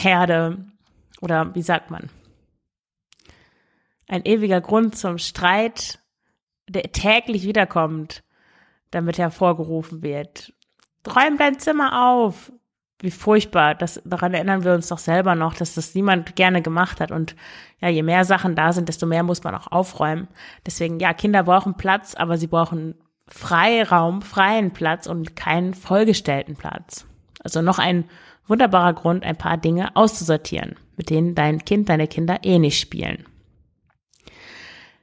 äh, 0.00 0.56
oder 1.20 1.54
wie 1.54 1.62
sagt 1.62 1.90
man? 1.90 2.08
Ein 4.08 4.24
ewiger 4.24 4.60
Grund 4.60 4.96
zum 4.96 5.18
Streit, 5.18 5.98
der 6.68 6.84
täglich 6.92 7.42
wiederkommt, 7.42 8.22
damit 8.90 9.18
hervorgerufen 9.18 10.02
wird 10.02 10.54
räum 11.06 11.38
dein 11.38 11.58
Zimmer 11.58 12.10
auf. 12.10 12.52
Wie 13.00 13.10
furchtbar. 13.10 13.74
Das, 13.74 14.00
daran 14.04 14.32
erinnern 14.34 14.64
wir 14.64 14.72
uns 14.72 14.88
doch 14.88 14.98
selber 14.98 15.34
noch, 15.34 15.54
dass 15.54 15.74
das 15.74 15.94
niemand 15.94 16.34
gerne 16.34 16.62
gemacht 16.62 17.00
hat. 17.00 17.10
Und 17.10 17.36
ja, 17.80 17.88
je 17.88 18.02
mehr 18.02 18.24
Sachen 18.24 18.54
da 18.54 18.72
sind, 18.72 18.88
desto 18.88 19.06
mehr 19.06 19.22
muss 19.22 19.44
man 19.44 19.54
auch 19.54 19.70
aufräumen. 19.70 20.28
Deswegen, 20.64 20.98
ja, 20.98 21.12
Kinder 21.12 21.42
brauchen 21.42 21.74
Platz, 21.74 22.14
aber 22.14 22.38
sie 22.38 22.46
brauchen 22.46 22.94
Freiraum, 23.28 24.22
freien 24.22 24.72
Platz 24.72 25.06
und 25.06 25.36
keinen 25.36 25.74
vollgestellten 25.74 26.56
Platz. 26.56 27.06
Also 27.42 27.60
noch 27.60 27.78
ein 27.78 28.04
wunderbarer 28.46 28.94
Grund, 28.94 29.24
ein 29.24 29.36
paar 29.36 29.58
Dinge 29.58 29.94
auszusortieren. 29.94 30.76
mit 30.96 31.10
denen 31.10 31.34
dein 31.34 31.64
Kind, 31.64 31.90
deine 31.90 32.08
Kinder 32.08 32.38
eh 32.42 32.58
nicht 32.58 32.80
spielen. 32.80 33.26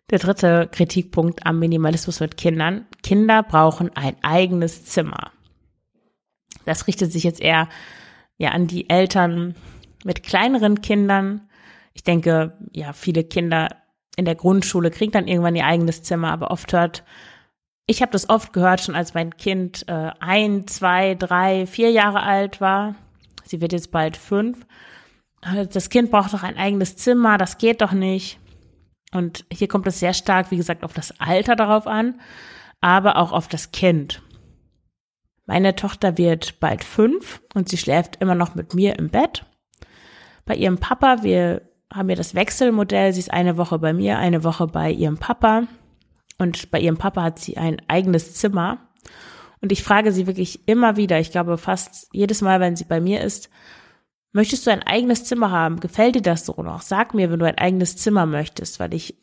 Der 0.10 0.20
dritte 0.20 0.68
Kritikpunkt 0.72 1.46
am 1.46 1.60
Minimalismus 1.60 2.20
mit 2.20 2.36
Kindern. 2.36 2.86
Kinder 3.04 3.44
brauchen 3.44 3.96
ein 3.96 4.16
eigenes 4.22 4.86
Zimmer. 4.86 5.32
Das 6.66 6.88
richtet 6.88 7.12
sich 7.12 7.24
jetzt 7.24 7.42
eher 7.42 7.70
ja 8.38 8.50
an 8.50 8.68
die 8.68 8.90
Eltern 8.90 9.56
mit 10.04 10.24
kleineren 10.24 10.82
Kindern. 10.82 11.42
Ich 11.94 12.04
denke, 12.04 12.58
ja, 12.72 12.94
viele 12.94 13.24
Kinder 13.24 13.70
in 14.16 14.26
der 14.26 14.36
Grundschule 14.36 14.92
kriegen 14.92 15.12
dann 15.12 15.28
irgendwann 15.28 15.56
ihr 15.56 15.66
eigenes 15.66 16.04
Zimmer, 16.04 16.32
aber 16.32 16.52
oft 16.52 16.74
hört, 16.74 17.04
ich 17.86 18.02
habe 18.02 18.12
das 18.12 18.30
oft 18.30 18.54
gehört, 18.54 18.82
schon 18.82 18.96
als 18.96 19.14
mein 19.14 19.36
Kind 19.36 19.86
äh, 19.88 20.12
ein, 20.20 20.68
zwei, 20.68 21.16
drei, 21.16 21.66
vier 21.66 21.92
Jahre 21.92 22.22
alt 22.24 22.62
war. 22.62 22.96
Sie 23.44 23.60
wird 23.60 23.74
jetzt 23.74 23.92
bald 23.92 24.16
fünf. 24.16 24.66
Das 25.72 25.90
Kind 25.90 26.10
braucht 26.10 26.34
doch 26.34 26.44
ein 26.44 26.58
eigenes 26.58 26.96
Zimmer, 26.96 27.38
das 27.38 27.58
geht 27.58 27.82
doch 27.82 27.92
nicht. 27.92 28.40
Und 29.14 29.46
hier 29.52 29.68
kommt 29.68 29.86
es 29.88 30.00
sehr 30.00 30.14
stark, 30.14 30.52
wie 30.52 30.58
gesagt, 30.58 30.84
auf 30.84 30.94
das 30.94 31.20
Alter 31.20 31.56
darauf 31.56 31.86
an, 31.86 32.20
aber 32.80 33.18
auch 33.18 33.32
auf 33.32 33.48
das 33.48 33.72
Kind. 33.72 34.22
Meine 35.46 35.76
Tochter 35.76 36.18
wird 36.18 36.60
bald 36.60 36.84
fünf 36.84 37.42
und 37.54 37.70
sie 37.70 37.78
schläft 37.78 38.18
immer 38.22 38.36
noch 38.36 38.56
mit 38.56 38.74
mir 38.74 38.98
im 38.98 39.10
Bett. 39.10 39.46
Bei 40.46 40.56
ihrem 40.56 40.78
Papa, 40.78 41.24
wir 41.24 41.62
haben 41.94 42.10
ja 42.10 42.16
das 42.16 42.34
Wechselmodell, 42.34 43.14
sie 43.14 43.20
ist 43.20 43.32
eine 43.32 43.58
Woche 43.58 43.80
bei 43.80 43.94
mir, 43.94 44.18
eine 44.18 44.44
Woche 44.44 44.68
bei 44.68 44.92
ihrem 44.92 45.18
Papa. 45.18 45.68
Und 46.38 46.72
bei 46.72 46.80
ihrem 46.80 46.98
Papa 46.98 47.24
hat 47.24 47.40
sie 47.40 47.58
ein 47.58 47.82
eigenes 47.88 48.36
Zimmer. 48.36 48.90
Und 49.62 49.72
ich 49.72 49.84
frage 49.84 50.12
sie 50.12 50.28
wirklich 50.28 50.68
immer 50.68 50.98
wieder, 50.98 51.20
ich 51.20 51.32
glaube 51.32 51.58
fast 51.58 52.10
jedes 52.12 52.42
Mal, 52.42 52.60
wenn 52.60 52.76
sie 52.76 52.84
bei 52.86 53.00
mir 53.00 53.22
ist, 53.22 53.50
möchtest 54.32 54.66
du 54.66 54.72
ein 54.72 54.84
eigenes 54.84 55.24
Zimmer 55.24 55.52
haben? 55.52 55.80
Gefällt 55.80 56.16
dir 56.16 56.22
das 56.22 56.46
so 56.46 56.62
noch? 56.62 56.82
Sag 56.82 57.14
mir, 57.14 57.32
wenn 57.32 57.40
du 57.40 57.46
ein 57.46 57.58
eigenes 57.58 57.96
Zimmer 57.96 58.26
möchtest, 58.26 58.80
weil 58.80 58.94
ich, 58.94 59.16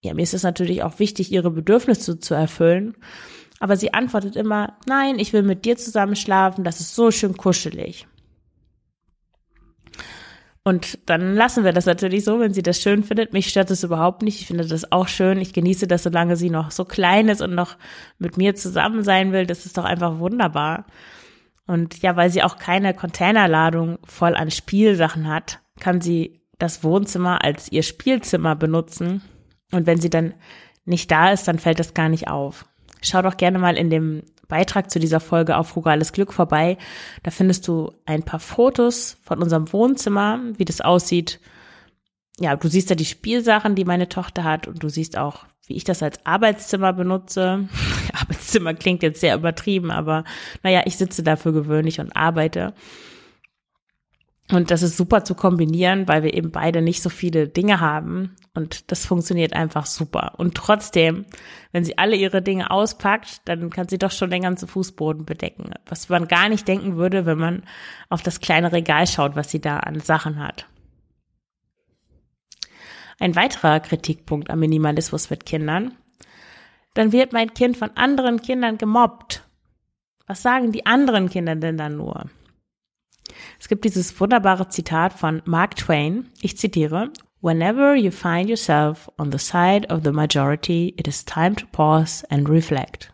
ja, 0.00 0.14
mir 0.14 0.22
ist 0.22 0.34
es 0.34 0.42
natürlich 0.42 0.82
auch 0.82 0.98
wichtig, 0.98 1.32
ihre 1.32 1.50
Bedürfnisse 1.50 2.20
zu 2.20 2.34
erfüllen. 2.34 2.96
Aber 3.60 3.76
sie 3.76 3.92
antwortet 3.92 4.36
immer, 4.36 4.76
nein, 4.86 5.18
ich 5.18 5.32
will 5.32 5.42
mit 5.42 5.64
dir 5.64 5.76
zusammen 5.76 6.16
schlafen, 6.16 6.64
das 6.64 6.80
ist 6.80 6.94
so 6.94 7.10
schön 7.10 7.36
kuschelig. 7.36 8.06
Und 10.68 10.98
dann 11.08 11.34
lassen 11.34 11.64
wir 11.64 11.72
das 11.72 11.86
natürlich 11.86 12.24
so, 12.24 12.40
wenn 12.40 12.52
sie 12.52 12.62
das 12.62 12.82
schön 12.82 13.02
findet. 13.02 13.32
Mich 13.32 13.48
stört 13.48 13.70
das 13.70 13.84
überhaupt 13.84 14.20
nicht. 14.20 14.42
Ich 14.42 14.46
finde 14.46 14.66
das 14.66 14.92
auch 14.92 15.08
schön. 15.08 15.40
Ich 15.40 15.54
genieße 15.54 15.86
das, 15.86 16.02
solange 16.02 16.36
sie 16.36 16.50
noch 16.50 16.72
so 16.72 16.84
klein 16.84 17.28
ist 17.28 17.40
und 17.40 17.54
noch 17.54 17.78
mit 18.18 18.36
mir 18.36 18.54
zusammen 18.54 19.02
sein 19.02 19.32
will. 19.32 19.46
Das 19.46 19.64
ist 19.64 19.78
doch 19.78 19.84
einfach 19.84 20.18
wunderbar. 20.18 20.84
Und 21.66 22.02
ja, 22.02 22.16
weil 22.16 22.28
sie 22.28 22.42
auch 22.42 22.58
keine 22.58 22.92
Containerladung 22.92 23.98
voll 24.04 24.34
an 24.34 24.50
Spielsachen 24.50 25.26
hat, 25.26 25.60
kann 25.80 26.02
sie 26.02 26.42
das 26.58 26.84
Wohnzimmer 26.84 27.42
als 27.42 27.72
ihr 27.72 27.82
Spielzimmer 27.82 28.54
benutzen. 28.54 29.22
Und 29.72 29.86
wenn 29.86 30.00
sie 30.00 30.10
dann 30.10 30.34
nicht 30.84 31.10
da 31.10 31.32
ist, 31.32 31.48
dann 31.48 31.58
fällt 31.58 31.78
das 31.78 31.94
gar 31.94 32.10
nicht 32.10 32.28
auf. 32.28 32.66
Schau 33.02 33.22
doch 33.22 33.36
gerne 33.36 33.58
mal 33.58 33.76
in 33.76 33.90
dem 33.90 34.22
Beitrag 34.48 34.90
zu 34.90 34.98
dieser 34.98 35.20
Folge 35.20 35.56
auf 35.56 35.68
Frugales 35.68 36.12
Glück 36.12 36.32
vorbei. 36.32 36.78
Da 37.22 37.30
findest 37.30 37.68
du 37.68 37.92
ein 38.06 38.22
paar 38.22 38.40
Fotos 38.40 39.18
von 39.22 39.42
unserem 39.42 39.72
Wohnzimmer, 39.72 40.40
wie 40.56 40.64
das 40.64 40.80
aussieht. 40.80 41.38
Ja, 42.40 42.56
du 42.56 42.68
siehst 42.68 42.90
da 42.90 42.94
die 42.94 43.04
Spielsachen, 43.04 43.74
die 43.74 43.84
meine 43.84 44.08
Tochter 44.08 44.44
hat 44.44 44.66
und 44.66 44.82
du 44.82 44.88
siehst 44.88 45.18
auch, 45.18 45.44
wie 45.66 45.74
ich 45.74 45.84
das 45.84 46.02
als 46.02 46.24
Arbeitszimmer 46.24 46.92
benutze. 46.92 47.68
Arbeitszimmer 48.14 48.74
klingt 48.74 49.02
jetzt 49.02 49.20
sehr 49.20 49.34
übertrieben, 49.34 49.90
aber 49.90 50.24
naja, 50.62 50.82
ich 50.86 50.96
sitze 50.96 51.22
dafür 51.22 51.52
gewöhnlich 51.52 52.00
und 52.00 52.16
arbeite. 52.16 52.72
Und 54.50 54.70
das 54.70 54.82
ist 54.82 54.96
super 54.96 55.24
zu 55.24 55.34
kombinieren, 55.34 56.08
weil 56.08 56.22
wir 56.22 56.32
eben 56.32 56.50
beide 56.50 56.80
nicht 56.80 57.02
so 57.02 57.10
viele 57.10 57.48
Dinge 57.48 57.80
haben. 57.80 58.34
Und 58.54 58.90
das 58.90 59.04
funktioniert 59.04 59.52
einfach 59.52 59.84
super. 59.84 60.32
Und 60.38 60.54
trotzdem, 60.54 61.26
wenn 61.72 61.84
sie 61.84 61.98
alle 61.98 62.16
ihre 62.16 62.40
Dinge 62.40 62.70
auspackt, 62.70 63.42
dann 63.44 63.68
kann 63.68 63.88
sie 63.88 63.98
doch 63.98 64.10
schon 64.10 64.30
den 64.30 64.42
ganzen 64.42 64.66
Fußboden 64.66 65.26
bedecken. 65.26 65.70
Was 65.86 66.08
man 66.08 66.28
gar 66.28 66.48
nicht 66.48 66.66
denken 66.66 66.96
würde, 66.96 67.26
wenn 67.26 67.38
man 67.38 67.62
auf 68.08 68.22
das 68.22 68.40
kleine 68.40 68.72
Regal 68.72 69.06
schaut, 69.06 69.36
was 69.36 69.50
sie 69.50 69.60
da 69.60 69.80
an 69.80 70.00
Sachen 70.00 70.38
hat. 70.38 70.66
Ein 73.20 73.36
weiterer 73.36 73.80
Kritikpunkt 73.80 74.48
am 74.48 74.60
Minimalismus 74.60 75.28
mit 75.28 75.44
Kindern. 75.44 75.92
Dann 76.94 77.12
wird 77.12 77.34
mein 77.34 77.52
Kind 77.52 77.76
von 77.76 77.90
anderen 77.96 78.40
Kindern 78.40 78.78
gemobbt. 78.78 79.44
Was 80.26 80.42
sagen 80.42 80.72
die 80.72 80.86
anderen 80.86 81.28
Kinder 81.28 81.54
denn 81.54 81.76
dann 81.76 81.96
nur? 81.96 82.30
Es 83.58 83.68
gibt 83.68 83.84
dieses 83.84 84.18
wunderbare 84.20 84.68
Zitat 84.68 85.12
von 85.12 85.42
Mark 85.44 85.76
Twain. 85.76 86.28
Ich 86.40 86.56
zitiere. 86.56 87.10
Whenever 87.40 87.94
you 87.94 88.10
find 88.10 88.48
yourself 88.48 89.08
on 89.16 89.30
the 89.30 89.38
side 89.38 89.88
of 89.92 90.00
the 90.04 90.10
majority, 90.10 90.94
it 90.96 91.06
is 91.06 91.24
time 91.24 91.54
to 91.54 91.66
pause 91.70 92.26
and 92.30 92.48
reflect. 92.48 93.12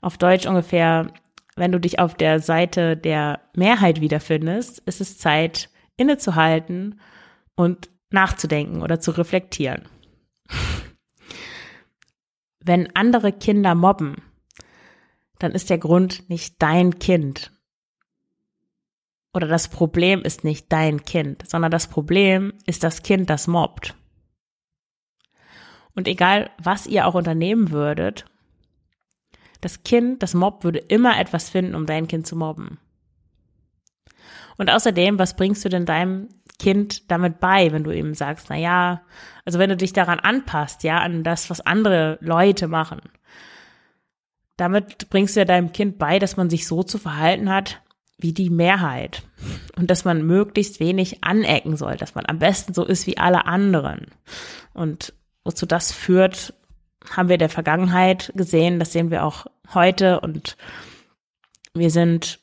Auf 0.00 0.16
Deutsch 0.16 0.46
ungefähr, 0.46 1.12
wenn 1.56 1.72
du 1.72 1.78
dich 1.78 1.98
auf 1.98 2.14
der 2.14 2.40
Seite 2.40 2.96
der 2.96 3.40
Mehrheit 3.54 4.00
wiederfindest, 4.00 4.80
ist 4.80 5.00
es 5.00 5.18
Zeit, 5.18 5.68
innezuhalten 5.96 7.00
und 7.54 7.90
nachzudenken 8.10 8.82
oder 8.82 9.00
zu 9.00 9.10
reflektieren. 9.10 9.88
Wenn 12.60 12.94
andere 12.96 13.32
Kinder 13.32 13.74
mobben, 13.74 14.16
dann 15.38 15.52
ist 15.52 15.68
der 15.68 15.78
Grund 15.78 16.30
nicht 16.30 16.62
dein 16.62 16.98
Kind, 16.98 17.52
oder 19.34 19.48
das 19.48 19.68
Problem 19.68 20.22
ist 20.22 20.44
nicht 20.44 20.72
dein 20.72 21.04
Kind, 21.04 21.48
sondern 21.48 21.70
das 21.70 21.88
Problem 21.88 22.54
ist 22.66 22.84
das 22.84 23.02
Kind, 23.02 23.28
das 23.28 23.46
mobbt. 23.48 23.94
Und 25.94 26.08
egal, 26.08 26.50
was 26.62 26.86
ihr 26.86 27.06
auch 27.06 27.14
unternehmen 27.14 27.70
würdet, 27.70 28.24
das 29.60 29.82
Kind, 29.82 30.22
das 30.22 30.34
mobbt, 30.34 30.64
würde 30.64 30.78
immer 30.78 31.18
etwas 31.18 31.50
finden, 31.50 31.74
um 31.74 31.86
dein 31.86 32.06
Kind 32.08 32.26
zu 32.26 32.36
mobben. 32.36 32.78
Und 34.56 34.70
außerdem, 34.70 35.18
was 35.18 35.36
bringst 35.36 35.64
du 35.64 35.68
denn 35.68 35.86
deinem 35.86 36.28
Kind 36.58 37.10
damit 37.10 37.40
bei, 37.40 37.72
wenn 37.72 37.82
du 37.82 37.90
ihm 37.90 38.14
sagst, 38.14 38.46
na 38.50 38.56
ja, 38.56 39.02
also 39.44 39.58
wenn 39.58 39.70
du 39.70 39.76
dich 39.76 39.92
daran 39.92 40.20
anpasst, 40.20 40.84
ja, 40.84 40.98
an 40.98 41.24
das, 41.24 41.50
was 41.50 41.60
andere 41.60 42.18
Leute 42.20 42.68
machen. 42.68 43.00
Damit 44.56 45.10
bringst 45.10 45.34
du 45.34 45.40
ja 45.40 45.44
deinem 45.44 45.72
Kind 45.72 45.98
bei, 45.98 46.20
dass 46.20 46.36
man 46.36 46.50
sich 46.50 46.68
so 46.68 46.84
zu 46.84 46.98
verhalten 46.98 47.50
hat, 47.50 47.82
wie 48.18 48.32
die 48.32 48.50
Mehrheit 48.50 49.22
und 49.76 49.90
dass 49.90 50.04
man 50.04 50.26
möglichst 50.26 50.80
wenig 50.80 51.24
anecken 51.24 51.76
soll, 51.76 51.96
dass 51.96 52.14
man 52.14 52.26
am 52.26 52.38
besten 52.38 52.74
so 52.74 52.84
ist 52.84 53.06
wie 53.06 53.18
alle 53.18 53.46
anderen. 53.46 54.06
Und 54.72 55.12
wozu 55.44 55.66
das 55.66 55.92
führt, 55.92 56.54
haben 57.10 57.28
wir 57.28 57.34
in 57.34 57.40
der 57.40 57.48
Vergangenheit 57.48 58.32
gesehen, 58.34 58.78
das 58.78 58.92
sehen 58.92 59.10
wir 59.10 59.24
auch 59.24 59.46
heute 59.74 60.20
und 60.20 60.56
wir 61.74 61.90
sind 61.90 62.40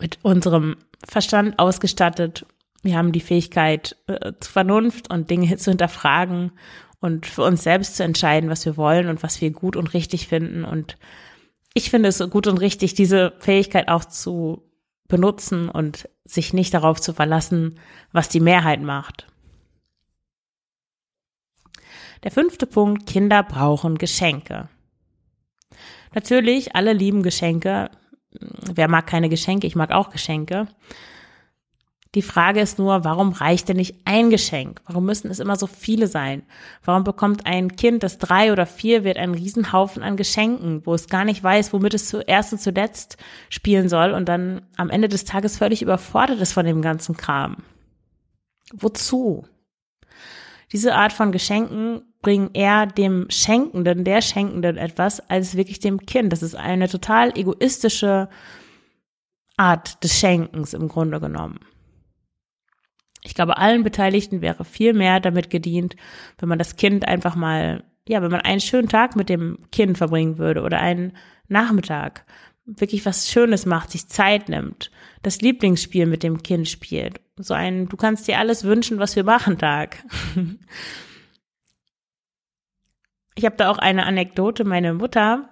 mit 0.00 0.18
unserem 0.22 0.76
Verstand 1.06 1.58
ausgestattet. 1.58 2.44
Wir 2.82 2.96
haben 2.96 3.12
die 3.12 3.20
Fähigkeit 3.20 3.96
äh, 4.06 4.32
zur 4.40 4.52
Vernunft 4.52 5.10
und 5.10 5.30
Dinge 5.30 5.56
zu 5.56 5.70
hinterfragen 5.70 6.52
und 7.00 7.26
für 7.26 7.42
uns 7.42 7.62
selbst 7.62 7.96
zu 7.96 8.04
entscheiden, 8.04 8.50
was 8.50 8.66
wir 8.66 8.76
wollen 8.76 9.08
und 9.08 9.22
was 9.22 9.40
wir 9.40 9.50
gut 9.50 9.76
und 9.76 9.94
richtig 9.94 10.28
finden 10.28 10.64
und 10.64 10.98
ich 11.74 11.90
finde 11.90 12.08
es 12.08 12.18
gut 12.30 12.46
und 12.46 12.58
richtig, 12.58 12.94
diese 12.94 13.34
Fähigkeit 13.38 13.88
auch 13.88 14.04
zu 14.04 14.68
benutzen 15.08 15.68
und 15.68 16.08
sich 16.24 16.52
nicht 16.52 16.74
darauf 16.74 17.00
zu 17.00 17.12
verlassen, 17.12 17.78
was 18.12 18.28
die 18.28 18.40
Mehrheit 18.40 18.82
macht. 18.82 19.26
Der 22.24 22.30
fünfte 22.30 22.66
Punkt, 22.66 23.06
Kinder 23.06 23.42
brauchen 23.42 23.96
Geschenke. 23.96 24.68
Natürlich, 26.14 26.74
alle 26.74 26.92
lieben 26.92 27.22
Geschenke. 27.22 27.90
Wer 28.30 28.88
mag 28.88 29.06
keine 29.06 29.28
Geschenke? 29.28 29.66
Ich 29.66 29.76
mag 29.76 29.92
auch 29.92 30.10
Geschenke. 30.10 30.66
Die 32.14 32.22
Frage 32.22 32.60
ist 32.60 32.78
nur, 32.78 33.04
warum 33.04 33.32
reicht 33.32 33.68
denn 33.68 33.76
nicht 33.76 33.96
ein 34.06 34.30
Geschenk? 34.30 34.80
Warum 34.86 35.04
müssen 35.04 35.30
es 35.30 35.40
immer 35.40 35.56
so 35.56 35.66
viele 35.66 36.06
sein? 36.06 36.42
Warum 36.82 37.04
bekommt 37.04 37.44
ein 37.44 37.76
Kind, 37.76 38.02
das 38.02 38.16
drei 38.16 38.50
oder 38.50 38.64
vier 38.64 39.04
wird, 39.04 39.18
einen 39.18 39.34
Riesenhaufen 39.34 40.02
an 40.02 40.16
Geschenken, 40.16 40.86
wo 40.86 40.94
es 40.94 41.08
gar 41.08 41.24
nicht 41.24 41.42
weiß, 41.42 41.72
womit 41.74 41.92
es 41.92 42.08
zuerst 42.08 42.52
und 42.52 42.60
zuletzt 42.60 43.18
spielen 43.50 43.90
soll 43.90 44.12
und 44.12 44.26
dann 44.26 44.62
am 44.76 44.88
Ende 44.88 45.08
des 45.08 45.26
Tages 45.26 45.58
völlig 45.58 45.82
überfordert 45.82 46.40
ist 46.40 46.54
von 46.54 46.64
dem 46.64 46.80
ganzen 46.80 47.14
Kram? 47.14 47.58
Wozu? 48.72 49.46
Diese 50.72 50.94
Art 50.94 51.12
von 51.12 51.30
Geschenken 51.32 52.02
bringen 52.22 52.50
eher 52.54 52.86
dem 52.86 53.26
Schenkenden, 53.30 54.04
der 54.04 54.22
Schenkenden 54.22 54.76
etwas, 54.76 55.20
als 55.28 55.56
wirklich 55.56 55.78
dem 55.78 56.04
Kind. 56.04 56.32
Das 56.32 56.42
ist 56.42 56.54
eine 56.54 56.88
total 56.88 57.36
egoistische 57.36 58.28
Art 59.56 60.02
des 60.02 60.18
Schenkens 60.18 60.72
im 60.74 60.88
Grunde 60.88 61.20
genommen. 61.20 61.60
Ich 63.28 63.34
glaube, 63.34 63.58
allen 63.58 63.84
Beteiligten 63.84 64.40
wäre 64.40 64.64
viel 64.64 64.94
mehr 64.94 65.20
damit 65.20 65.50
gedient, 65.50 65.96
wenn 66.38 66.48
man 66.48 66.58
das 66.58 66.76
Kind 66.76 67.06
einfach 67.06 67.36
mal, 67.36 67.84
ja, 68.08 68.22
wenn 68.22 68.30
man 68.30 68.40
einen 68.40 68.60
schönen 68.60 68.88
Tag 68.88 69.16
mit 69.16 69.28
dem 69.28 69.58
Kind 69.70 69.98
verbringen 69.98 70.38
würde 70.38 70.62
oder 70.62 70.80
einen 70.80 71.12
Nachmittag. 71.46 72.24
wirklich 72.64 73.06
was 73.06 73.30
Schönes 73.30 73.64
macht, 73.64 73.90
sich 73.90 74.08
Zeit 74.08 74.48
nimmt, 74.48 74.90
das 75.22 75.40
Lieblingsspiel 75.40 76.04
mit 76.04 76.22
dem 76.22 76.42
Kind 76.42 76.68
spielt. 76.68 77.20
So 77.36 77.54
ein, 77.54 77.88
du 77.88 77.96
kannst 77.96 78.28
dir 78.28 78.38
alles 78.38 78.64
wünschen, 78.64 78.98
was 78.98 79.14
wir 79.16 79.24
machen 79.24 79.58
Tag. 79.58 80.02
Ich 83.34 83.44
habe 83.44 83.54
da 83.56 83.70
auch 83.70 83.78
eine 83.78 84.04
Anekdote. 84.04 84.64
Meine 84.64 84.94
Mutter 84.94 85.48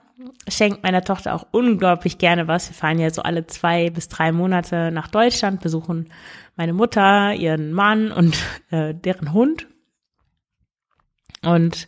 schenkt 0.49 0.83
meiner 0.83 1.05
Tochter 1.05 1.37
auch 1.37 1.47
unglaublich 1.53 2.19
gerne 2.19 2.49
was. 2.49 2.69
Wir 2.69 2.75
fahren 2.75 2.99
ja 2.99 3.11
so 3.11 3.23
alle 3.23 3.47
zwei 3.47 3.91
bis 3.91 4.09
drei 4.09 4.33
Monate 4.33 4.91
nach 4.91 5.07
Deutschland, 5.07 5.61
besuchen 5.61 6.09
meine 6.57 6.73
Mutter, 6.73 7.35
ihren 7.35 7.73
Mann 7.73 8.11
und 8.11 8.37
äh, 8.71 8.95
deren 8.95 9.33
Hund. 9.33 9.69
Und 11.43 11.87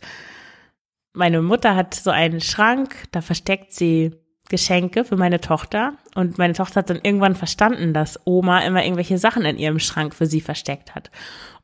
meine 1.13 1.41
Mutter 1.41 1.75
hat 1.75 1.93
so 1.95 2.11
einen 2.11 2.39
Schrank, 2.39 2.95
da 3.11 3.21
versteckt 3.21 3.73
sie 3.73 4.15
Geschenke 4.49 5.05
für 5.05 5.15
meine 5.15 5.39
Tochter. 5.39 5.93
Und 6.15 6.37
meine 6.37 6.53
Tochter 6.53 6.77
hat 6.77 6.89
dann 6.89 6.99
irgendwann 7.03 7.35
verstanden, 7.35 7.93
dass 7.93 8.19
Oma 8.25 8.59
immer 8.61 8.83
irgendwelche 8.83 9.17
Sachen 9.17 9.45
in 9.45 9.57
ihrem 9.57 9.79
Schrank 9.79 10.15
für 10.15 10.25
sie 10.25 10.41
versteckt 10.41 10.95
hat. 10.95 11.11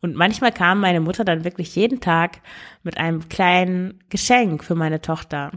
Und 0.02 0.16
manchmal 0.16 0.52
kam 0.52 0.80
meine 0.80 1.02
Mutter 1.02 1.26
dann 1.26 1.44
wirklich 1.44 1.76
jeden 1.76 2.00
Tag 2.00 2.42
mit 2.84 2.98
einem 2.98 3.28
kleinen 3.28 4.04
Geschenk 4.10 4.64
für 4.64 4.76
meine 4.76 5.02
Tochter. 5.02 5.52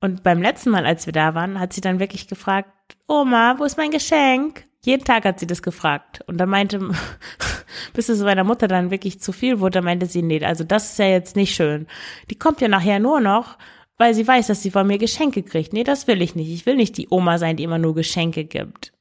Und 0.00 0.22
beim 0.22 0.42
letzten 0.42 0.70
Mal, 0.70 0.84
als 0.84 1.06
wir 1.06 1.12
da 1.12 1.34
waren, 1.34 1.58
hat 1.58 1.72
sie 1.72 1.80
dann 1.80 1.98
wirklich 1.98 2.28
gefragt, 2.28 2.68
Oma, 3.08 3.54
wo 3.58 3.64
ist 3.64 3.78
mein 3.78 3.90
Geschenk? 3.90 4.66
Jeden 4.84 5.04
Tag 5.04 5.24
hat 5.24 5.38
sie 5.38 5.46
das 5.46 5.62
gefragt. 5.62 6.22
Und 6.26 6.38
da 6.38 6.46
meinte, 6.46 6.80
bis 7.94 8.08
es 8.08 8.20
meiner 8.20 8.44
Mutter 8.44 8.66
dann 8.66 8.90
wirklich 8.90 9.20
zu 9.20 9.32
viel 9.32 9.60
wurde, 9.60 9.80
meinte 9.80 10.06
sie, 10.06 10.22
nee, 10.22 10.44
also 10.44 10.64
das 10.64 10.92
ist 10.92 10.98
ja 10.98 11.06
jetzt 11.06 11.36
nicht 11.36 11.54
schön. 11.54 11.86
Die 12.30 12.38
kommt 12.38 12.60
ja 12.60 12.68
nachher 12.68 12.98
nur 12.98 13.20
noch, 13.20 13.58
weil 13.96 14.14
sie 14.14 14.26
weiß, 14.26 14.48
dass 14.48 14.62
sie 14.62 14.72
von 14.72 14.86
mir 14.86 14.98
Geschenke 14.98 15.44
kriegt. 15.44 15.72
Nee, 15.72 15.84
das 15.84 16.08
will 16.08 16.20
ich 16.20 16.34
nicht. 16.34 16.50
Ich 16.50 16.66
will 16.66 16.74
nicht 16.74 16.96
die 16.96 17.08
Oma 17.10 17.38
sein, 17.38 17.56
die 17.56 17.62
immer 17.62 17.78
nur 17.78 17.94
Geschenke 17.94 18.44
gibt. 18.44 18.92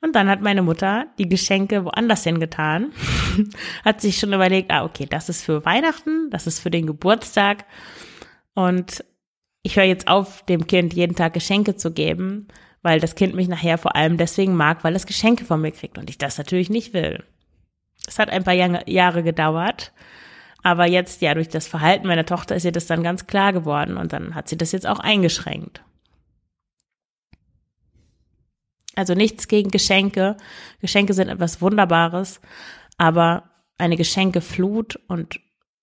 Und 0.00 0.14
dann 0.14 0.28
hat 0.28 0.42
meine 0.42 0.62
Mutter 0.62 1.06
die 1.18 1.28
Geschenke 1.28 1.84
woanders 1.84 2.22
hingetan, 2.22 2.92
hat 3.84 4.00
sich 4.00 4.18
schon 4.18 4.32
überlegt, 4.32 4.70
ah, 4.70 4.84
okay, 4.84 5.06
das 5.10 5.28
ist 5.28 5.44
für 5.44 5.64
Weihnachten, 5.64 6.30
das 6.30 6.46
ist 6.46 6.60
für 6.60 6.70
den 6.70 6.86
Geburtstag. 6.86 7.64
Und 8.54 9.04
ich 9.64 9.76
höre 9.76 9.84
jetzt 9.84 10.06
auf, 10.06 10.44
dem 10.44 10.68
Kind 10.68 10.94
jeden 10.94 11.16
Tag 11.16 11.34
Geschenke 11.34 11.74
zu 11.74 11.92
geben, 11.92 12.46
weil 12.82 13.00
das 13.00 13.14
Kind 13.14 13.34
mich 13.34 13.48
nachher 13.48 13.78
vor 13.78 13.96
allem 13.96 14.16
deswegen 14.16 14.54
mag, 14.54 14.84
weil 14.84 14.94
es 14.94 15.06
Geschenke 15.06 15.44
von 15.44 15.60
mir 15.60 15.72
kriegt 15.72 15.98
und 15.98 16.10
ich 16.10 16.18
das 16.18 16.38
natürlich 16.38 16.70
nicht 16.70 16.92
will. 16.92 17.24
Es 18.06 18.18
hat 18.18 18.30
ein 18.30 18.44
paar 18.44 18.54
Jahre 18.54 19.22
gedauert, 19.22 19.92
aber 20.62 20.86
jetzt, 20.86 21.20
ja, 21.20 21.34
durch 21.34 21.48
das 21.48 21.66
Verhalten 21.66 22.06
meiner 22.06 22.26
Tochter 22.26 22.56
ist 22.56 22.64
ihr 22.64 22.72
das 22.72 22.86
dann 22.86 23.02
ganz 23.02 23.26
klar 23.26 23.52
geworden 23.52 23.96
und 23.96 24.12
dann 24.12 24.34
hat 24.34 24.48
sie 24.48 24.56
das 24.56 24.72
jetzt 24.72 24.86
auch 24.86 24.98
eingeschränkt. 24.98 25.82
Also 28.94 29.14
nichts 29.14 29.46
gegen 29.46 29.70
Geschenke. 29.70 30.36
Geschenke 30.80 31.14
sind 31.14 31.28
etwas 31.28 31.60
Wunderbares, 31.60 32.40
aber 32.96 33.50
eine 33.76 33.96
Geschenkeflut 33.96 34.98
und 35.06 35.40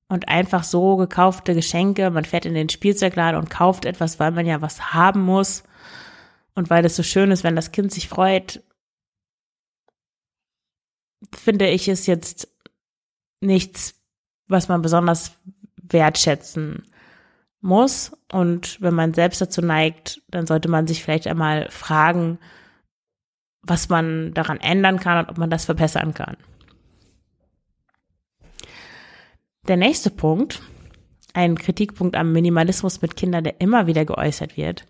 und 0.08 0.30
einfach 0.30 0.64
so 0.64 0.98
gekaufte 0.98 1.56
Geschenke, 1.56 2.12
man 2.12 2.26
fährt 2.26 2.46
in 2.46 2.54
den 2.54 2.70
Spielzeugladen 2.70 3.40
und 3.40 3.50
kauft 3.50 3.86
etwas, 3.86 4.20
weil 4.20 4.30
man 4.32 4.46
ja 4.46 4.62
was 4.62 4.94
haben 4.94 5.22
muss 5.22 5.64
und 6.56 6.70
weil 6.70 6.86
es 6.86 6.96
so 6.96 7.04
schön 7.04 7.32
ist, 7.32 7.44
wenn 7.44 7.56
das 7.56 7.72
Kind 7.72 7.92
sich 7.92 8.08
freut, 8.08 8.64
finde 11.34 11.70
ich 11.70 11.88
es 11.88 12.08
jetzt 12.08 12.48
nichts, 13.42 13.96
was 14.48 14.68
man 14.68 14.82
besonders 14.82 15.34
wertschätzen 15.76 16.84
muss. 17.62 18.12
Und 18.32 18.82
wenn 18.82 18.94
man 18.94 19.14
selbst 19.14 19.42
dazu 19.42 19.62
neigt, 19.62 20.22
dann 20.30 20.48
sollte 20.48 20.70
man 20.70 20.88
sich 20.88 21.04
vielleicht 21.04 21.28
einmal 21.28 21.70
fragen, 21.70 22.40
was 23.62 23.90
man 23.90 24.34
daran 24.34 24.60
ändern 24.60 25.00
kann 25.00 25.20
und 25.20 25.30
ob 25.30 25.38
man 25.38 25.50
das 25.50 25.66
verbessern 25.66 26.14
kann. 26.14 26.38
Der 29.68 29.78
nächste 29.78 30.12
Punkt, 30.12 30.62
ein 31.34 31.58
Kritikpunkt 31.58 32.16
am 32.16 32.32
Minimalismus 32.32 33.02
mit 33.02 33.16
Kindern, 33.16 33.44
der 33.44 33.60
immer 33.60 33.88
wieder 33.88 34.06
geäußert 34.06 34.58
wird. 34.58 34.86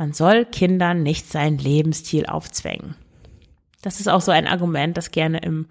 Man 0.00 0.14
soll 0.14 0.46
Kindern 0.46 1.02
nicht 1.02 1.30
seinen 1.30 1.58
Lebensstil 1.58 2.24
aufzwängen. 2.24 2.94
Das 3.82 4.00
ist 4.00 4.08
auch 4.08 4.22
so 4.22 4.32
ein 4.32 4.46
Argument, 4.46 4.96
das 4.96 5.10
gerne 5.10 5.40
im 5.40 5.66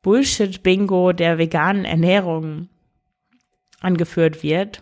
Bullshit-Bingo 0.00 1.12
der 1.12 1.36
veganen 1.36 1.84
Ernährung 1.84 2.70
angeführt 3.78 4.42
wird. 4.42 4.80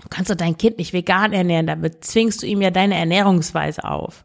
Du 0.00 0.08
kannst 0.08 0.30
doch 0.30 0.36
dein 0.36 0.56
Kind 0.56 0.78
nicht 0.78 0.92
vegan 0.92 1.32
ernähren, 1.32 1.66
damit 1.66 2.04
zwingst 2.04 2.44
du 2.44 2.46
ihm 2.46 2.62
ja 2.62 2.70
deine 2.70 2.94
Ernährungsweise 2.94 3.82
auf. 3.82 4.24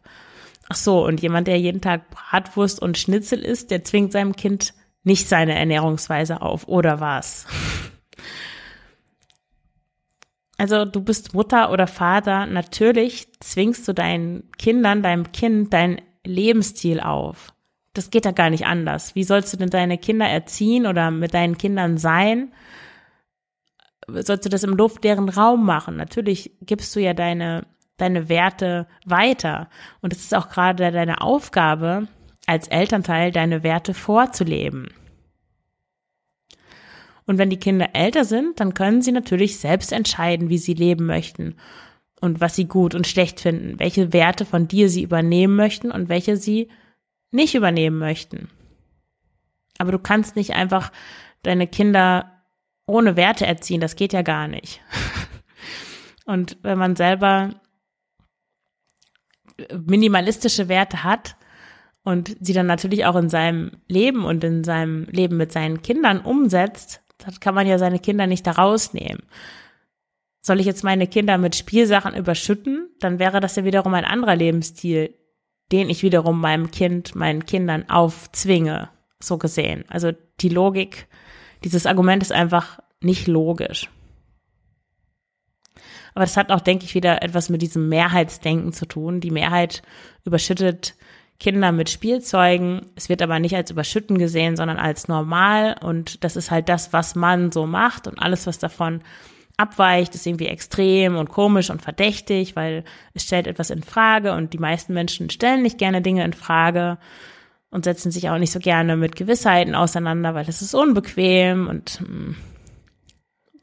Ach 0.68 0.76
so, 0.76 1.04
und 1.04 1.20
jemand, 1.20 1.48
der 1.48 1.58
jeden 1.58 1.80
Tag 1.80 2.10
Bratwurst 2.10 2.80
und 2.80 2.98
Schnitzel 2.98 3.40
isst, 3.40 3.72
der 3.72 3.82
zwingt 3.82 4.12
seinem 4.12 4.36
Kind 4.36 4.74
nicht 5.02 5.28
seine 5.28 5.56
Ernährungsweise 5.56 6.40
auf, 6.40 6.68
oder 6.68 7.00
was? 7.00 7.46
Also 10.56 10.84
du 10.84 11.00
bist 11.00 11.34
Mutter 11.34 11.72
oder 11.72 11.86
Vater, 11.86 12.46
natürlich 12.46 13.28
zwingst 13.40 13.88
du 13.88 13.92
deinen 13.92 14.50
Kindern, 14.56 15.02
deinem 15.02 15.32
Kind 15.32 15.72
deinen 15.72 16.00
Lebensstil 16.24 17.00
auf. 17.00 17.52
Das 17.92 18.10
geht 18.10 18.24
da 18.24 18.32
gar 18.32 18.50
nicht 18.50 18.66
anders. 18.66 19.14
Wie 19.14 19.24
sollst 19.24 19.52
du 19.52 19.56
denn 19.56 19.70
deine 19.70 19.98
Kinder 19.98 20.26
erziehen 20.26 20.86
oder 20.86 21.10
mit 21.10 21.34
deinen 21.34 21.58
Kindern 21.58 21.98
sein? 21.98 22.52
Sollst 24.08 24.44
du 24.44 24.48
das 24.48 24.64
im 24.64 24.76
luftleeren 24.76 25.28
Raum 25.28 25.64
machen? 25.64 25.96
Natürlich 25.96 26.52
gibst 26.60 26.94
du 26.94 27.00
ja 27.00 27.14
deine, 27.14 27.66
deine 27.96 28.28
Werte 28.28 28.86
weiter. 29.04 29.68
Und 30.02 30.12
es 30.12 30.22
ist 30.22 30.34
auch 30.34 30.50
gerade 30.50 30.90
deine 30.90 31.20
Aufgabe, 31.20 32.08
als 32.46 32.68
Elternteil 32.68 33.30
deine 33.32 33.62
Werte 33.62 33.94
vorzuleben. 33.94 34.88
Und 37.26 37.38
wenn 37.38 37.50
die 37.50 37.58
Kinder 37.58 37.90
älter 37.94 38.24
sind, 38.24 38.60
dann 38.60 38.74
können 38.74 39.02
sie 39.02 39.12
natürlich 39.12 39.58
selbst 39.58 39.92
entscheiden, 39.92 40.48
wie 40.50 40.58
sie 40.58 40.74
leben 40.74 41.06
möchten 41.06 41.56
und 42.20 42.40
was 42.40 42.54
sie 42.54 42.66
gut 42.66 42.94
und 42.94 43.06
schlecht 43.06 43.40
finden, 43.40 43.78
welche 43.78 44.12
Werte 44.12 44.44
von 44.44 44.68
dir 44.68 44.88
sie 44.88 45.02
übernehmen 45.02 45.56
möchten 45.56 45.90
und 45.90 46.08
welche 46.08 46.36
sie 46.36 46.68
nicht 47.30 47.54
übernehmen 47.54 47.98
möchten. 47.98 48.48
Aber 49.78 49.92
du 49.92 49.98
kannst 49.98 50.36
nicht 50.36 50.52
einfach 50.54 50.92
deine 51.42 51.66
Kinder 51.66 52.30
ohne 52.86 53.16
Werte 53.16 53.46
erziehen, 53.46 53.80
das 53.80 53.96
geht 53.96 54.12
ja 54.12 54.22
gar 54.22 54.46
nicht. 54.46 54.80
Und 56.26 56.58
wenn 56.62 56.78
man 56.78 56.96
selber 56.96 57.54
minimalistische 59.86 60.68
Werte 60.68 61.02
hat, 61.04 61.36
und 62.04 62.36
sie 62.40 62.52
dann 62.52 62.66
natürlich 62.66 63.06
auch 63.06 63.16
in 63.16 63.30
seinem 63.30 63.72
Leben 63.88 64.24
und 64.24 64.44
in 64.44 64.62
seinem 64.62 65.04
Leben 65.04 65.36
mit 65.36 65.52
seinen 65.52 65.82
Kindern 65.82 66.20
umsetzt, 66.20 67.02
dann 67.18 67.38
kann 67.40 67.54
man 67.54 67.66
ja 67.66 67.78
seine 67.78 67.98
Kinder 67.98 68.26
nicht 68.26 68.46
da 68.46 68.52
rausnehmen. 68.52 69.22
Soll 70.40 70.60
ich 70.60 70.66
jetzt 70.66 70.84
meine 70.84 71.06
Kinder 71.06 71.38
mit 71.38 71.56
Spielsachen 71.56 72.14
überschütten, 72.14 72.90
dann 73.00 73.18
wäre 73.18 73.40
das 73.40 73.56
ja 73.56 73.64
wiederum 73.64 73.94
ein 73.94 74.04
anderer 74.04 74.36
Lebensstil, 74.36 75.14
den 75.72 75.88
ich 75.88 76.02
wiederum 76.02 76.40
meinem 76.40 76.70
Kind, 76.70 77.14
meinen 77.14 77.46
Kindern 77.46 77.88
aufzwinge, 77.88 78.90
so 79.20 79.38
gesehen. 79.38 79.84
Also 79.88 80.12
die 80.40 80.50
Logik, 80.50 81.08
dieses 81.64 81.86
Argument 81.86 82.22
ist 82.22 82.32
einfach 82.32 82.78
nicht 83.00 83.26
logisch. 83.26 83.88
Aber 86.14 86.24
das 86.24 86.36
hat 86.36 86.50
auch, 86.50 86.60
denke 86.60 86.84
ich, 86.84 86.94
wieder 86.94 87.22
etwas 87.22 87.48
mit 87.48 87.62
diesem 87.62 87.88
Mehrheitsdenken 87.88 88.72
zu 88.72 88.86
tun. 88.86 89.20
Die 89.20 89.32
Mehrheit 89.32 89.82
überschüttet 90.24 90.94
Kinder 91.40 91.72
mit 91.72 91.90
Spielzeugen. 91.90 92.82
Es 92.94 93.08
wird 93.08 93.22
aber 93.22 93.38
nicht 93.38 93.56
als 93.56 93.70
Überschütten 93.70 94.18
gesehen, 94.18 94.56
sondern 94.56 94.78
als 94.78 95.08
normal. 95.08 95.76
Und 95.82 96.24
das 96.24 96.36
ist 96.36 96.50
halt 96.50 96.68
das, 96.68 96.92
was 96.92 97.14
man 97.14 97.52
so 97.52 97.66
macht. 97.66 98.06
Und 98.06 98.18
alles, 98.18 98.46
was 98.46 98.58
davon 98.58 99.00
abweicht, 99.56 100.14
ist 100.14 100.26
irgendwie 100.26 100.46
extrem 100.46 101.16
und 101.16 101.28
komisch 101.28 101.70
und 101.70 101.82
verdächtig, 101.82 102.56
weil 102.56 102.84
es 103.12 103.24
stellt 103.24 103.46
etwas 103.46 103.70
in 103.70 103.82
Frage 103.82 104.32
und 104.32 104.52
die 104.52 104.58
meisten 104.58 104.94
Menschen 104.94 105.30
stellen 105.30 105.62
nicht 105.62 105.78
gerne 105.78 106.02
Dinge 106.02 106.24
in 106.24 106.32
Frage 106.32 106.98
und 107.70 107.84
setzen 107.84 108.10
sich 108.10 108.30
auch 108.30 108.38
nicht 108.38 108.50
so 108.50 108.58
gerne 108.58 108.96
mit 108.96 109.16
Gewissheiten 109.16 109.74
auseinander, 109.74 110.34
weil 110.34 110.48
es 110.48 110.62
ist 110.62 110.74
unbequem 110.74 111.68
und 111.68 112.00
hm, 112.00 112.36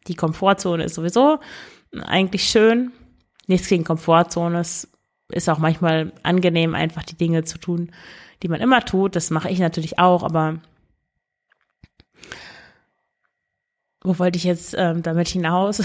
die 0.08 0.16
Komfortzone 0.16 0.84
ist 0.84 0.96
sowieso 0.96 1.40
eigentlich 2.06 2.44
schön. 2.50 2.92
Nichts 3.48 3.68
gegen 3.68 3.84
Komfortzone, 3.84 4.60
es 4.60 4.90
ist 5.32 5.50
auch 5.50 5.58
manchmal 5.58 6.14
angenehm, 6.24 6.76
einfach 6.76 7.04
die 7.04 7.18
Dinge 7.18 7.44
zu 7.44 7.58
tun, 7.58 7.92
die 8.44 8.48
man 8.48 8.62
immer 8.62 8.82
tut. 8.86 9.16
Das 9.16 9.30
mache 9.30 9.50
ich 9.50 9.60
natürlich 9.60 10.00
auch, 10.00 10.24
aber 10.24 10.60
wo 14.04 14.18
wollte 14.20 14.38
ich 14.38 14.44
jetzt 14.44 14.76
ähm, 14.78 15.04
damit 15.04 15.28
hinaus? 15.28 15.80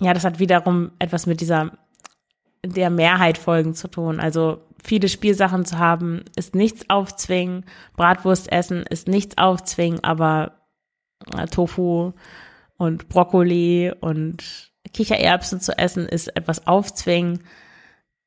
ja, 0.00 0.14
das 0.14 0.24
hat 0.24 0.38
wiederum 0.38 0.92
etwas 0.98 1.26
mit 1.26 1.40
dieser 1.40 1.72
der 2.64 2.90
Mehrheit 2.90 3.38
folgen 3.38 3.74
zu 3.74 3.88
tun. 3.88 4.20
Also 4.20 4.62
viele 4.82 5.08
Spielsachen 5.08 5.64
zu 5.64 5.78
haben, 5.78 6.24
ist 6.36 6.54
nichts 6.54 6.88
aufzwingen. 6.88 7.64
Bratwurst 7.96 8.50
essen 8.50 8.82
ist 8.82 9.08
nichts 9.08 9.38
aufzwingen, 9.38 10.02
aber 10.02 10.52
äh, 11.36 11.46
Tofu 11.46 12.12
und 12.76 13.08
Brokkoli 13.08 13.92
und 14.00 14.72
Kichererbsen 14.92 15.60
zu 15.60 15.76
essen 15.76 16.06
ist 16.06 16.28
etwas 16.36 16.66
aufzwingen. 16.66 17.44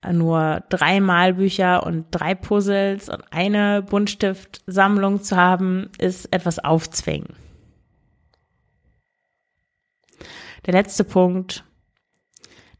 Nur 0.10 0.64
drei 0.70 1.02
Malbücher 1.02 1.86
und 1.86 2.06
drei 2.12 2.34
Puzzles 2.34 3.10
und 3.10 3.22
eine 3.32 3.82
Buntstiftsammlung 3.82 5.22
zu 5.24 5.36
haben, 5.36 5.90
ist 5.98 6.34
etwas 6.34 6.60
aufzwingen. 6.60 7.36
Der 10.66 10.74
letzte 10.74 11.04
Punkt, 11.04 11.66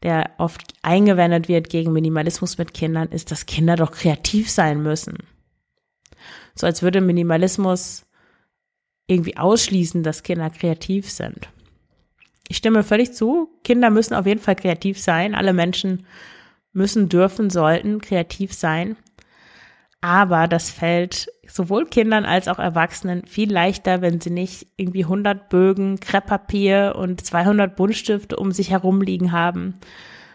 der 0.02 0.30
oft 0.38 0.74
eingewendet 0.82 1.48
wird 1.48 1.68
gegen 1.68 1.92
Minimalismus 1.92 2.56
mit 2.56 2.72
Kindern, 2.72 3.08
ist, 3.08 3.30
dass 3.30 3.46
Kinder 3.46 3.76
doch 3.76 3.92
kreativ 3.92 4.50
sein 4.50 4.82
müssen. 4.82 5.18
So 6.54 6.66
als 6.66 6.82
würde 6.82 7.00
Minimalismus 7.00 8.06
irgendwie 9.06 9.36
ausschließen, 9.36 10.02
dass 10.02 10.22
Kinder 10.22 10.48
kreativ 10.50 11.10
sind. 11.10 11.50
Ich 12.50 12.56
stimme 12.56 12.82
völlig 12.82 13.12
zu. 13.12 13.48
Kinder 13.62 13.90
müssen 13.90 14.14
auf 14.14 14.26
jeden 14.26 14.40
Fall 14.40 14.56
kreativ 14.56 15.00
sein. 15.00 15.36
Alle 15.36 15.52
Menschen 15.52 16.04
müssen, 16.72 17.08
dürfen, 17.08 17.48
sollten 17.48 18.00
kreativ 18.00 18.52
sein. 18.52 18.96
Aber 20.00 20.48
das 20.48 20.68
fällt 20.68 21.28
sowohl 21.46 21.86
Kindern 21.86 22.24
als 22.24 22.48
auch 22.48 22.58
Erwachsenen 22.58 23.24
viel 23.24 23.52
leichter, 23.52 24.02
wenn 24.02 24.20
sie 24.20 24.30
nicht 24.30 24.66
irgendwie 24.76 25.04
100 25.04 25.48
Bögen, 25.48 26.00
Krepppapier 26.00 26.96
und 26.98 27.24
200 27.24 27.76
Buntstifte 27.76 28.34
um 28.34 28.50
sich 28.50 28.72
herum 28.72 29.00
liegen 29.00 29.30
haben, 29.30 29.74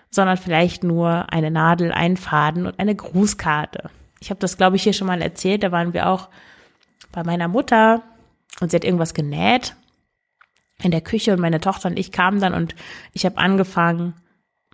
sondern 0.10 0.38
vielleicht 0.38 0.86
nur 0.86 1.34
eine 1.34 1.52
Nadel, 1.52 1.92
einen 1.92 2.16
Faden 2.16 2.66
und 2.66 2.80
eine 2.80 2.96
Grußkarte. 2.96 3.90
Ich 4.22 4.30
habe 4.30 4.40
das, 4.40 4.56
glaube 4.56 4.78
ich, 4.78 4.84
hier 4.84 4.94
schon 4.94 5.08
mal 5.08 5.22
erzählt. 5.22 5.64
Da 5.64 5.74
waren 5.74 5.94
wir 5.94 6.08
auch 6.08 6.30
bei 7.12 7.26
meiner 7.26 7.50
Mutter 7.50 8.04
und 8.62 8.72
sie 8.72 8.78
hat 8.78 8.86
irgendwas 8.86 9.14
genäht 9.14 9.76
in 10.84 10.92
der 10.92 11.02
Küche 11.02 11.34
und 11.34 11.40
meine 11.40 11.60
Tochter 11.60 11.90
und 11.90 11.98
ich 11.98 12.12
kamen 12.12 12.40
dann 12.40 12.54
und 12.54 12.76
ich 13.14 13.26
habe 13.26 13.38
angefangen, 13.38 14.14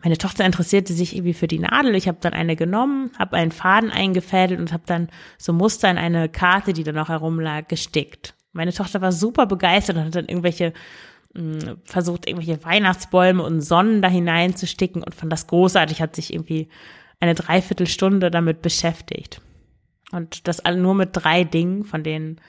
meine 0.03 0.17
Tochter 0.17 0.45
interessierte 0.45 0.93
sich 0.93 1.15
irgendwie 1.15 1.33
für 1.33 1.47
die 1.47 1.59
Nadel. 1.59 1.93
Ich 1.95 2.07
habe 2.07 2.17
dann 2.21 2.33
eine 2.33 2.55
genommen, 2.55 3.11
habe 3.19 3.37
einen 3.37 3.51
Faden 3.51 3.91
eingefädelt 3.91 4.59
und 4.59 4.73
habe 4.73 4.83
dann 4.85 5.09
so 5.37 5.53
Muster 5.53 5.91
in 5.91 5.97
eine 5.97 6.27
Karte, 6.27 6.73
die 6.73 6.83
da 6.83 6.91
noch 6.91 7.09
herumlag, 7.09 7.67
gestickt. 7.67 8.33
Meine 8.51 8.73
Tochter 8.73 9.01
war 9.01 9.11
super 9.11 9.45
begeistert 9.45 9.97
und 9.97 10.05
hat 10.05 10.15
dann 10.15 10.25
irgendwelche 10.25 10.73
mh, 11.35 11.63
hm, 11.63 11.77
versucht, 11.83 12.27
irgendwelche 12.27 12.63
Weihnachtsbäume 12.65 13.43
und 13.43 13.61
Sonnen 13.61 14.01
da 14.01 14.07
hineinzusticken 14.07 15.03
und 15.03 15.13
fand 15.13 15.31
das 15.31 15.47
großartig, 15.47 16.01
hat 16.01 16.15
sich 16.15 16.33
irgendwie 16.33 16.67
eine 17.19 17.35
Dreiviertelstunde 17.35 18.31
damit 18.31 18.63
beschäftigt. 18.63 19.41
Und 20.11 20.47
das 20.47 20.63
nur 20.65 20.95
mit 20.95 21.09
drei 21.13 21.43
Dingen, 21.43 21.85
von 21.85 22.03
denen 22.03 22.41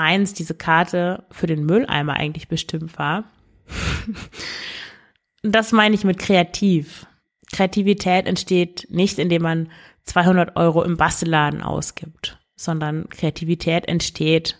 eins 0.00 0.34
diese 0.34 0.54
Karte 0.54 1.24
für 1.30 1.46
den 1.46 1.64
Mülleimer 1.64 2.14
eigentlich 2.14 2.48
bestimmt 2.48 2.98
war. 2.98 3.24
das 5.42 5.72
meine 5.72 5.94
ich 5.94 6.04
mit 6.04 6.18
kreativ. 6.18 7.06
Kreativität 7.52 8.26
entsteht 8.26 8.86
nicht, 8.90 9.18
indem 9.18 9.42
man 9.42 9.72
200 10.04 10.56
Euro 10.56 10.82
im 10.82 10.96
Bastelladen 10.96 11.62
ausgibt, 11.62 12.38
sondern 12.56 13.08
Kreativität 13.08 13.86
entsteht 13.88 14.58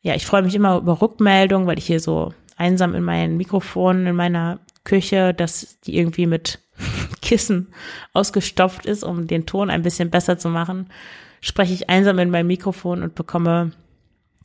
ja, 0.02 0.16
ich 0.16 0.26
freue 0.26 0.42
mich 0.42 0.56
immer 0.56 0.78
über 0.78 1.02
Rückmeldungen, 1.02 1.68
weil 1.68 1.78
ich 1.78 1.86
hier 1.86 2.00
so 2.00 2.34
einsam 2.58 2.96
in 2.96 3.04
meinem 3.04 3.38
Mikrofon 3.38 4.08
in 4.08 4.16
meiner 4.16 4.60
Küche, 4.84 5.34
dass 5.34 5.80
die 5.82 5.98
irgendwie 5.98 6.28
mit 6.28 6.60
Kissen 7.22 7.74
ausgestopft 8.14 8.86
ist, 8.86 9.04
um 9.04 9.28
den 9.28 9.46
Ton 9.46 9.70
ein 9.70 9.84
bisschen 9.84 10.10
besser 10.10 10.38
zu 10.38 10.50
machen, 10.50 10.90
spreche 11.40 11.74
ich 11.74 11.90
einsam 11.90 12.20
in 12.20 12.30
mein 12.30 12.48
Mikrofon 12.48 13.04
und 13.04 13.16
bekomme 13.16 13.72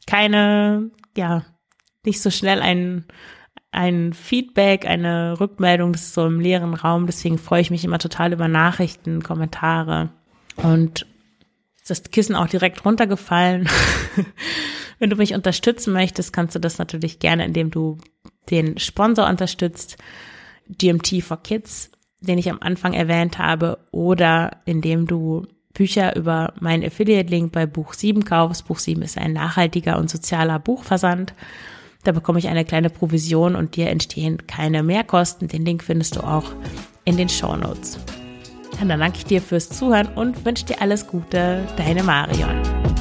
keine, 0.06 0.90
ja, 1.16 1.44
nicht 2.04 2.22
so 2.22 2.30
schnell 2.30 2.60
ein, 2.60 3.04
ein 3.72 4.12
Feedback, 4.12 4.86
eine 4.86 5.38
Rückmeldung, 5.38 5.92
das 5.92 6.02
ist 6.02 6.14
so 6.14 6.26
im 6.26 6.40
leeren 6.40 6.74
Raum. 6.74 7.06
Deswegen 7.06 7.38
freue 7.38 7.60
ich 7.60 7.70
mich 7.70 7.84
immer 7.84 7.98
total 7.98 8.32
über 8.32 8.48
Nachrichten, 8.48 9.22
Kommentare. 9.22 10.10
Und 10.56 11.06
das 11.86 12.02
Kissen 12.04 12.34
auch 12.34 12.48
direkt 12.48 12.84
runtergefallen. 12.84 13.68
Wenn 14.98 15.10
du 15.10 15.16
mich 15.16 15.34
unterstützen 15.34 15.92
möchtest, 15.92 16.32
kannst 16.32 16.54
du 16.54 16.58
das 16.58 16.78
natürlich 16.78 17.18
gerne, 17.18 17.44
indem 17.44 17.70
du 17.70 17.98
den 18.50 18.78
Sponsor 18.78 19.28
unterstützt, 19.28 19.96
GMT 20.68 21.22
for 21.22 21.42
Kids, 21.42 21.90
den 22.20 22.38
ich 22.38 22.50
am 22.50 22.58
Anfang 22.60 22.92
erwähnt 22.92 23.38
habe, 23.38 23.78
oder 23.90 24.58
indem 24.64 25.06
du 25.06 25.46
Bücher 25.76 26.16
über 26.16 26.54
meinen 26.58 26.84
Affiliate-Link 26.84 27.52
bei 27.52 27.66
Buch 27.66 27.92
7 27.92 28.24
kaufst. 28.24 28.66
Buch 28.66 28.78
7 28.78 29.02
ist 29.02 29.18
ein 29.18 29.34
nachhaltiger 29.34 29.98
und 29.98 30.08
sozialer 30.08 30.58
Buchversand. 30.58 31.34
Da 32.02 32.12
bekomme 32.12 32.38
ich 32.38 32.48
eine 32.48 32.64
kleine 32.64 32.88
Provision 32.88 33.54
und 33.54 33.76
dir 33.76 33.90
entstehen 33.90 34.46
keine 34.46 34.82
Mehrkosten. 34.82 35.48
Den 35.48 35.64
Link 35.64 35.84
findest 35.84 36.16
du 36.16 36.20
auch 36.20 36.50
in 37.04 37.16
den 37.16 37.28
Show 37.28 37.56
Notes. 37.56 37.98
dann 38.78 39.00
danke 39.00 39.18
ich 39.18 39.24
dir 39.26 39.42
fürs 39.42 39.68
Zuhören 39.68 40.08
und 40.14 40.44
wünsche 40.44 40.64
dir 40.64 40.80
alles 40.80 41.06
Gute. 41.06 41.66
Deine 41.76 42.02
Marion. 42.02 42.95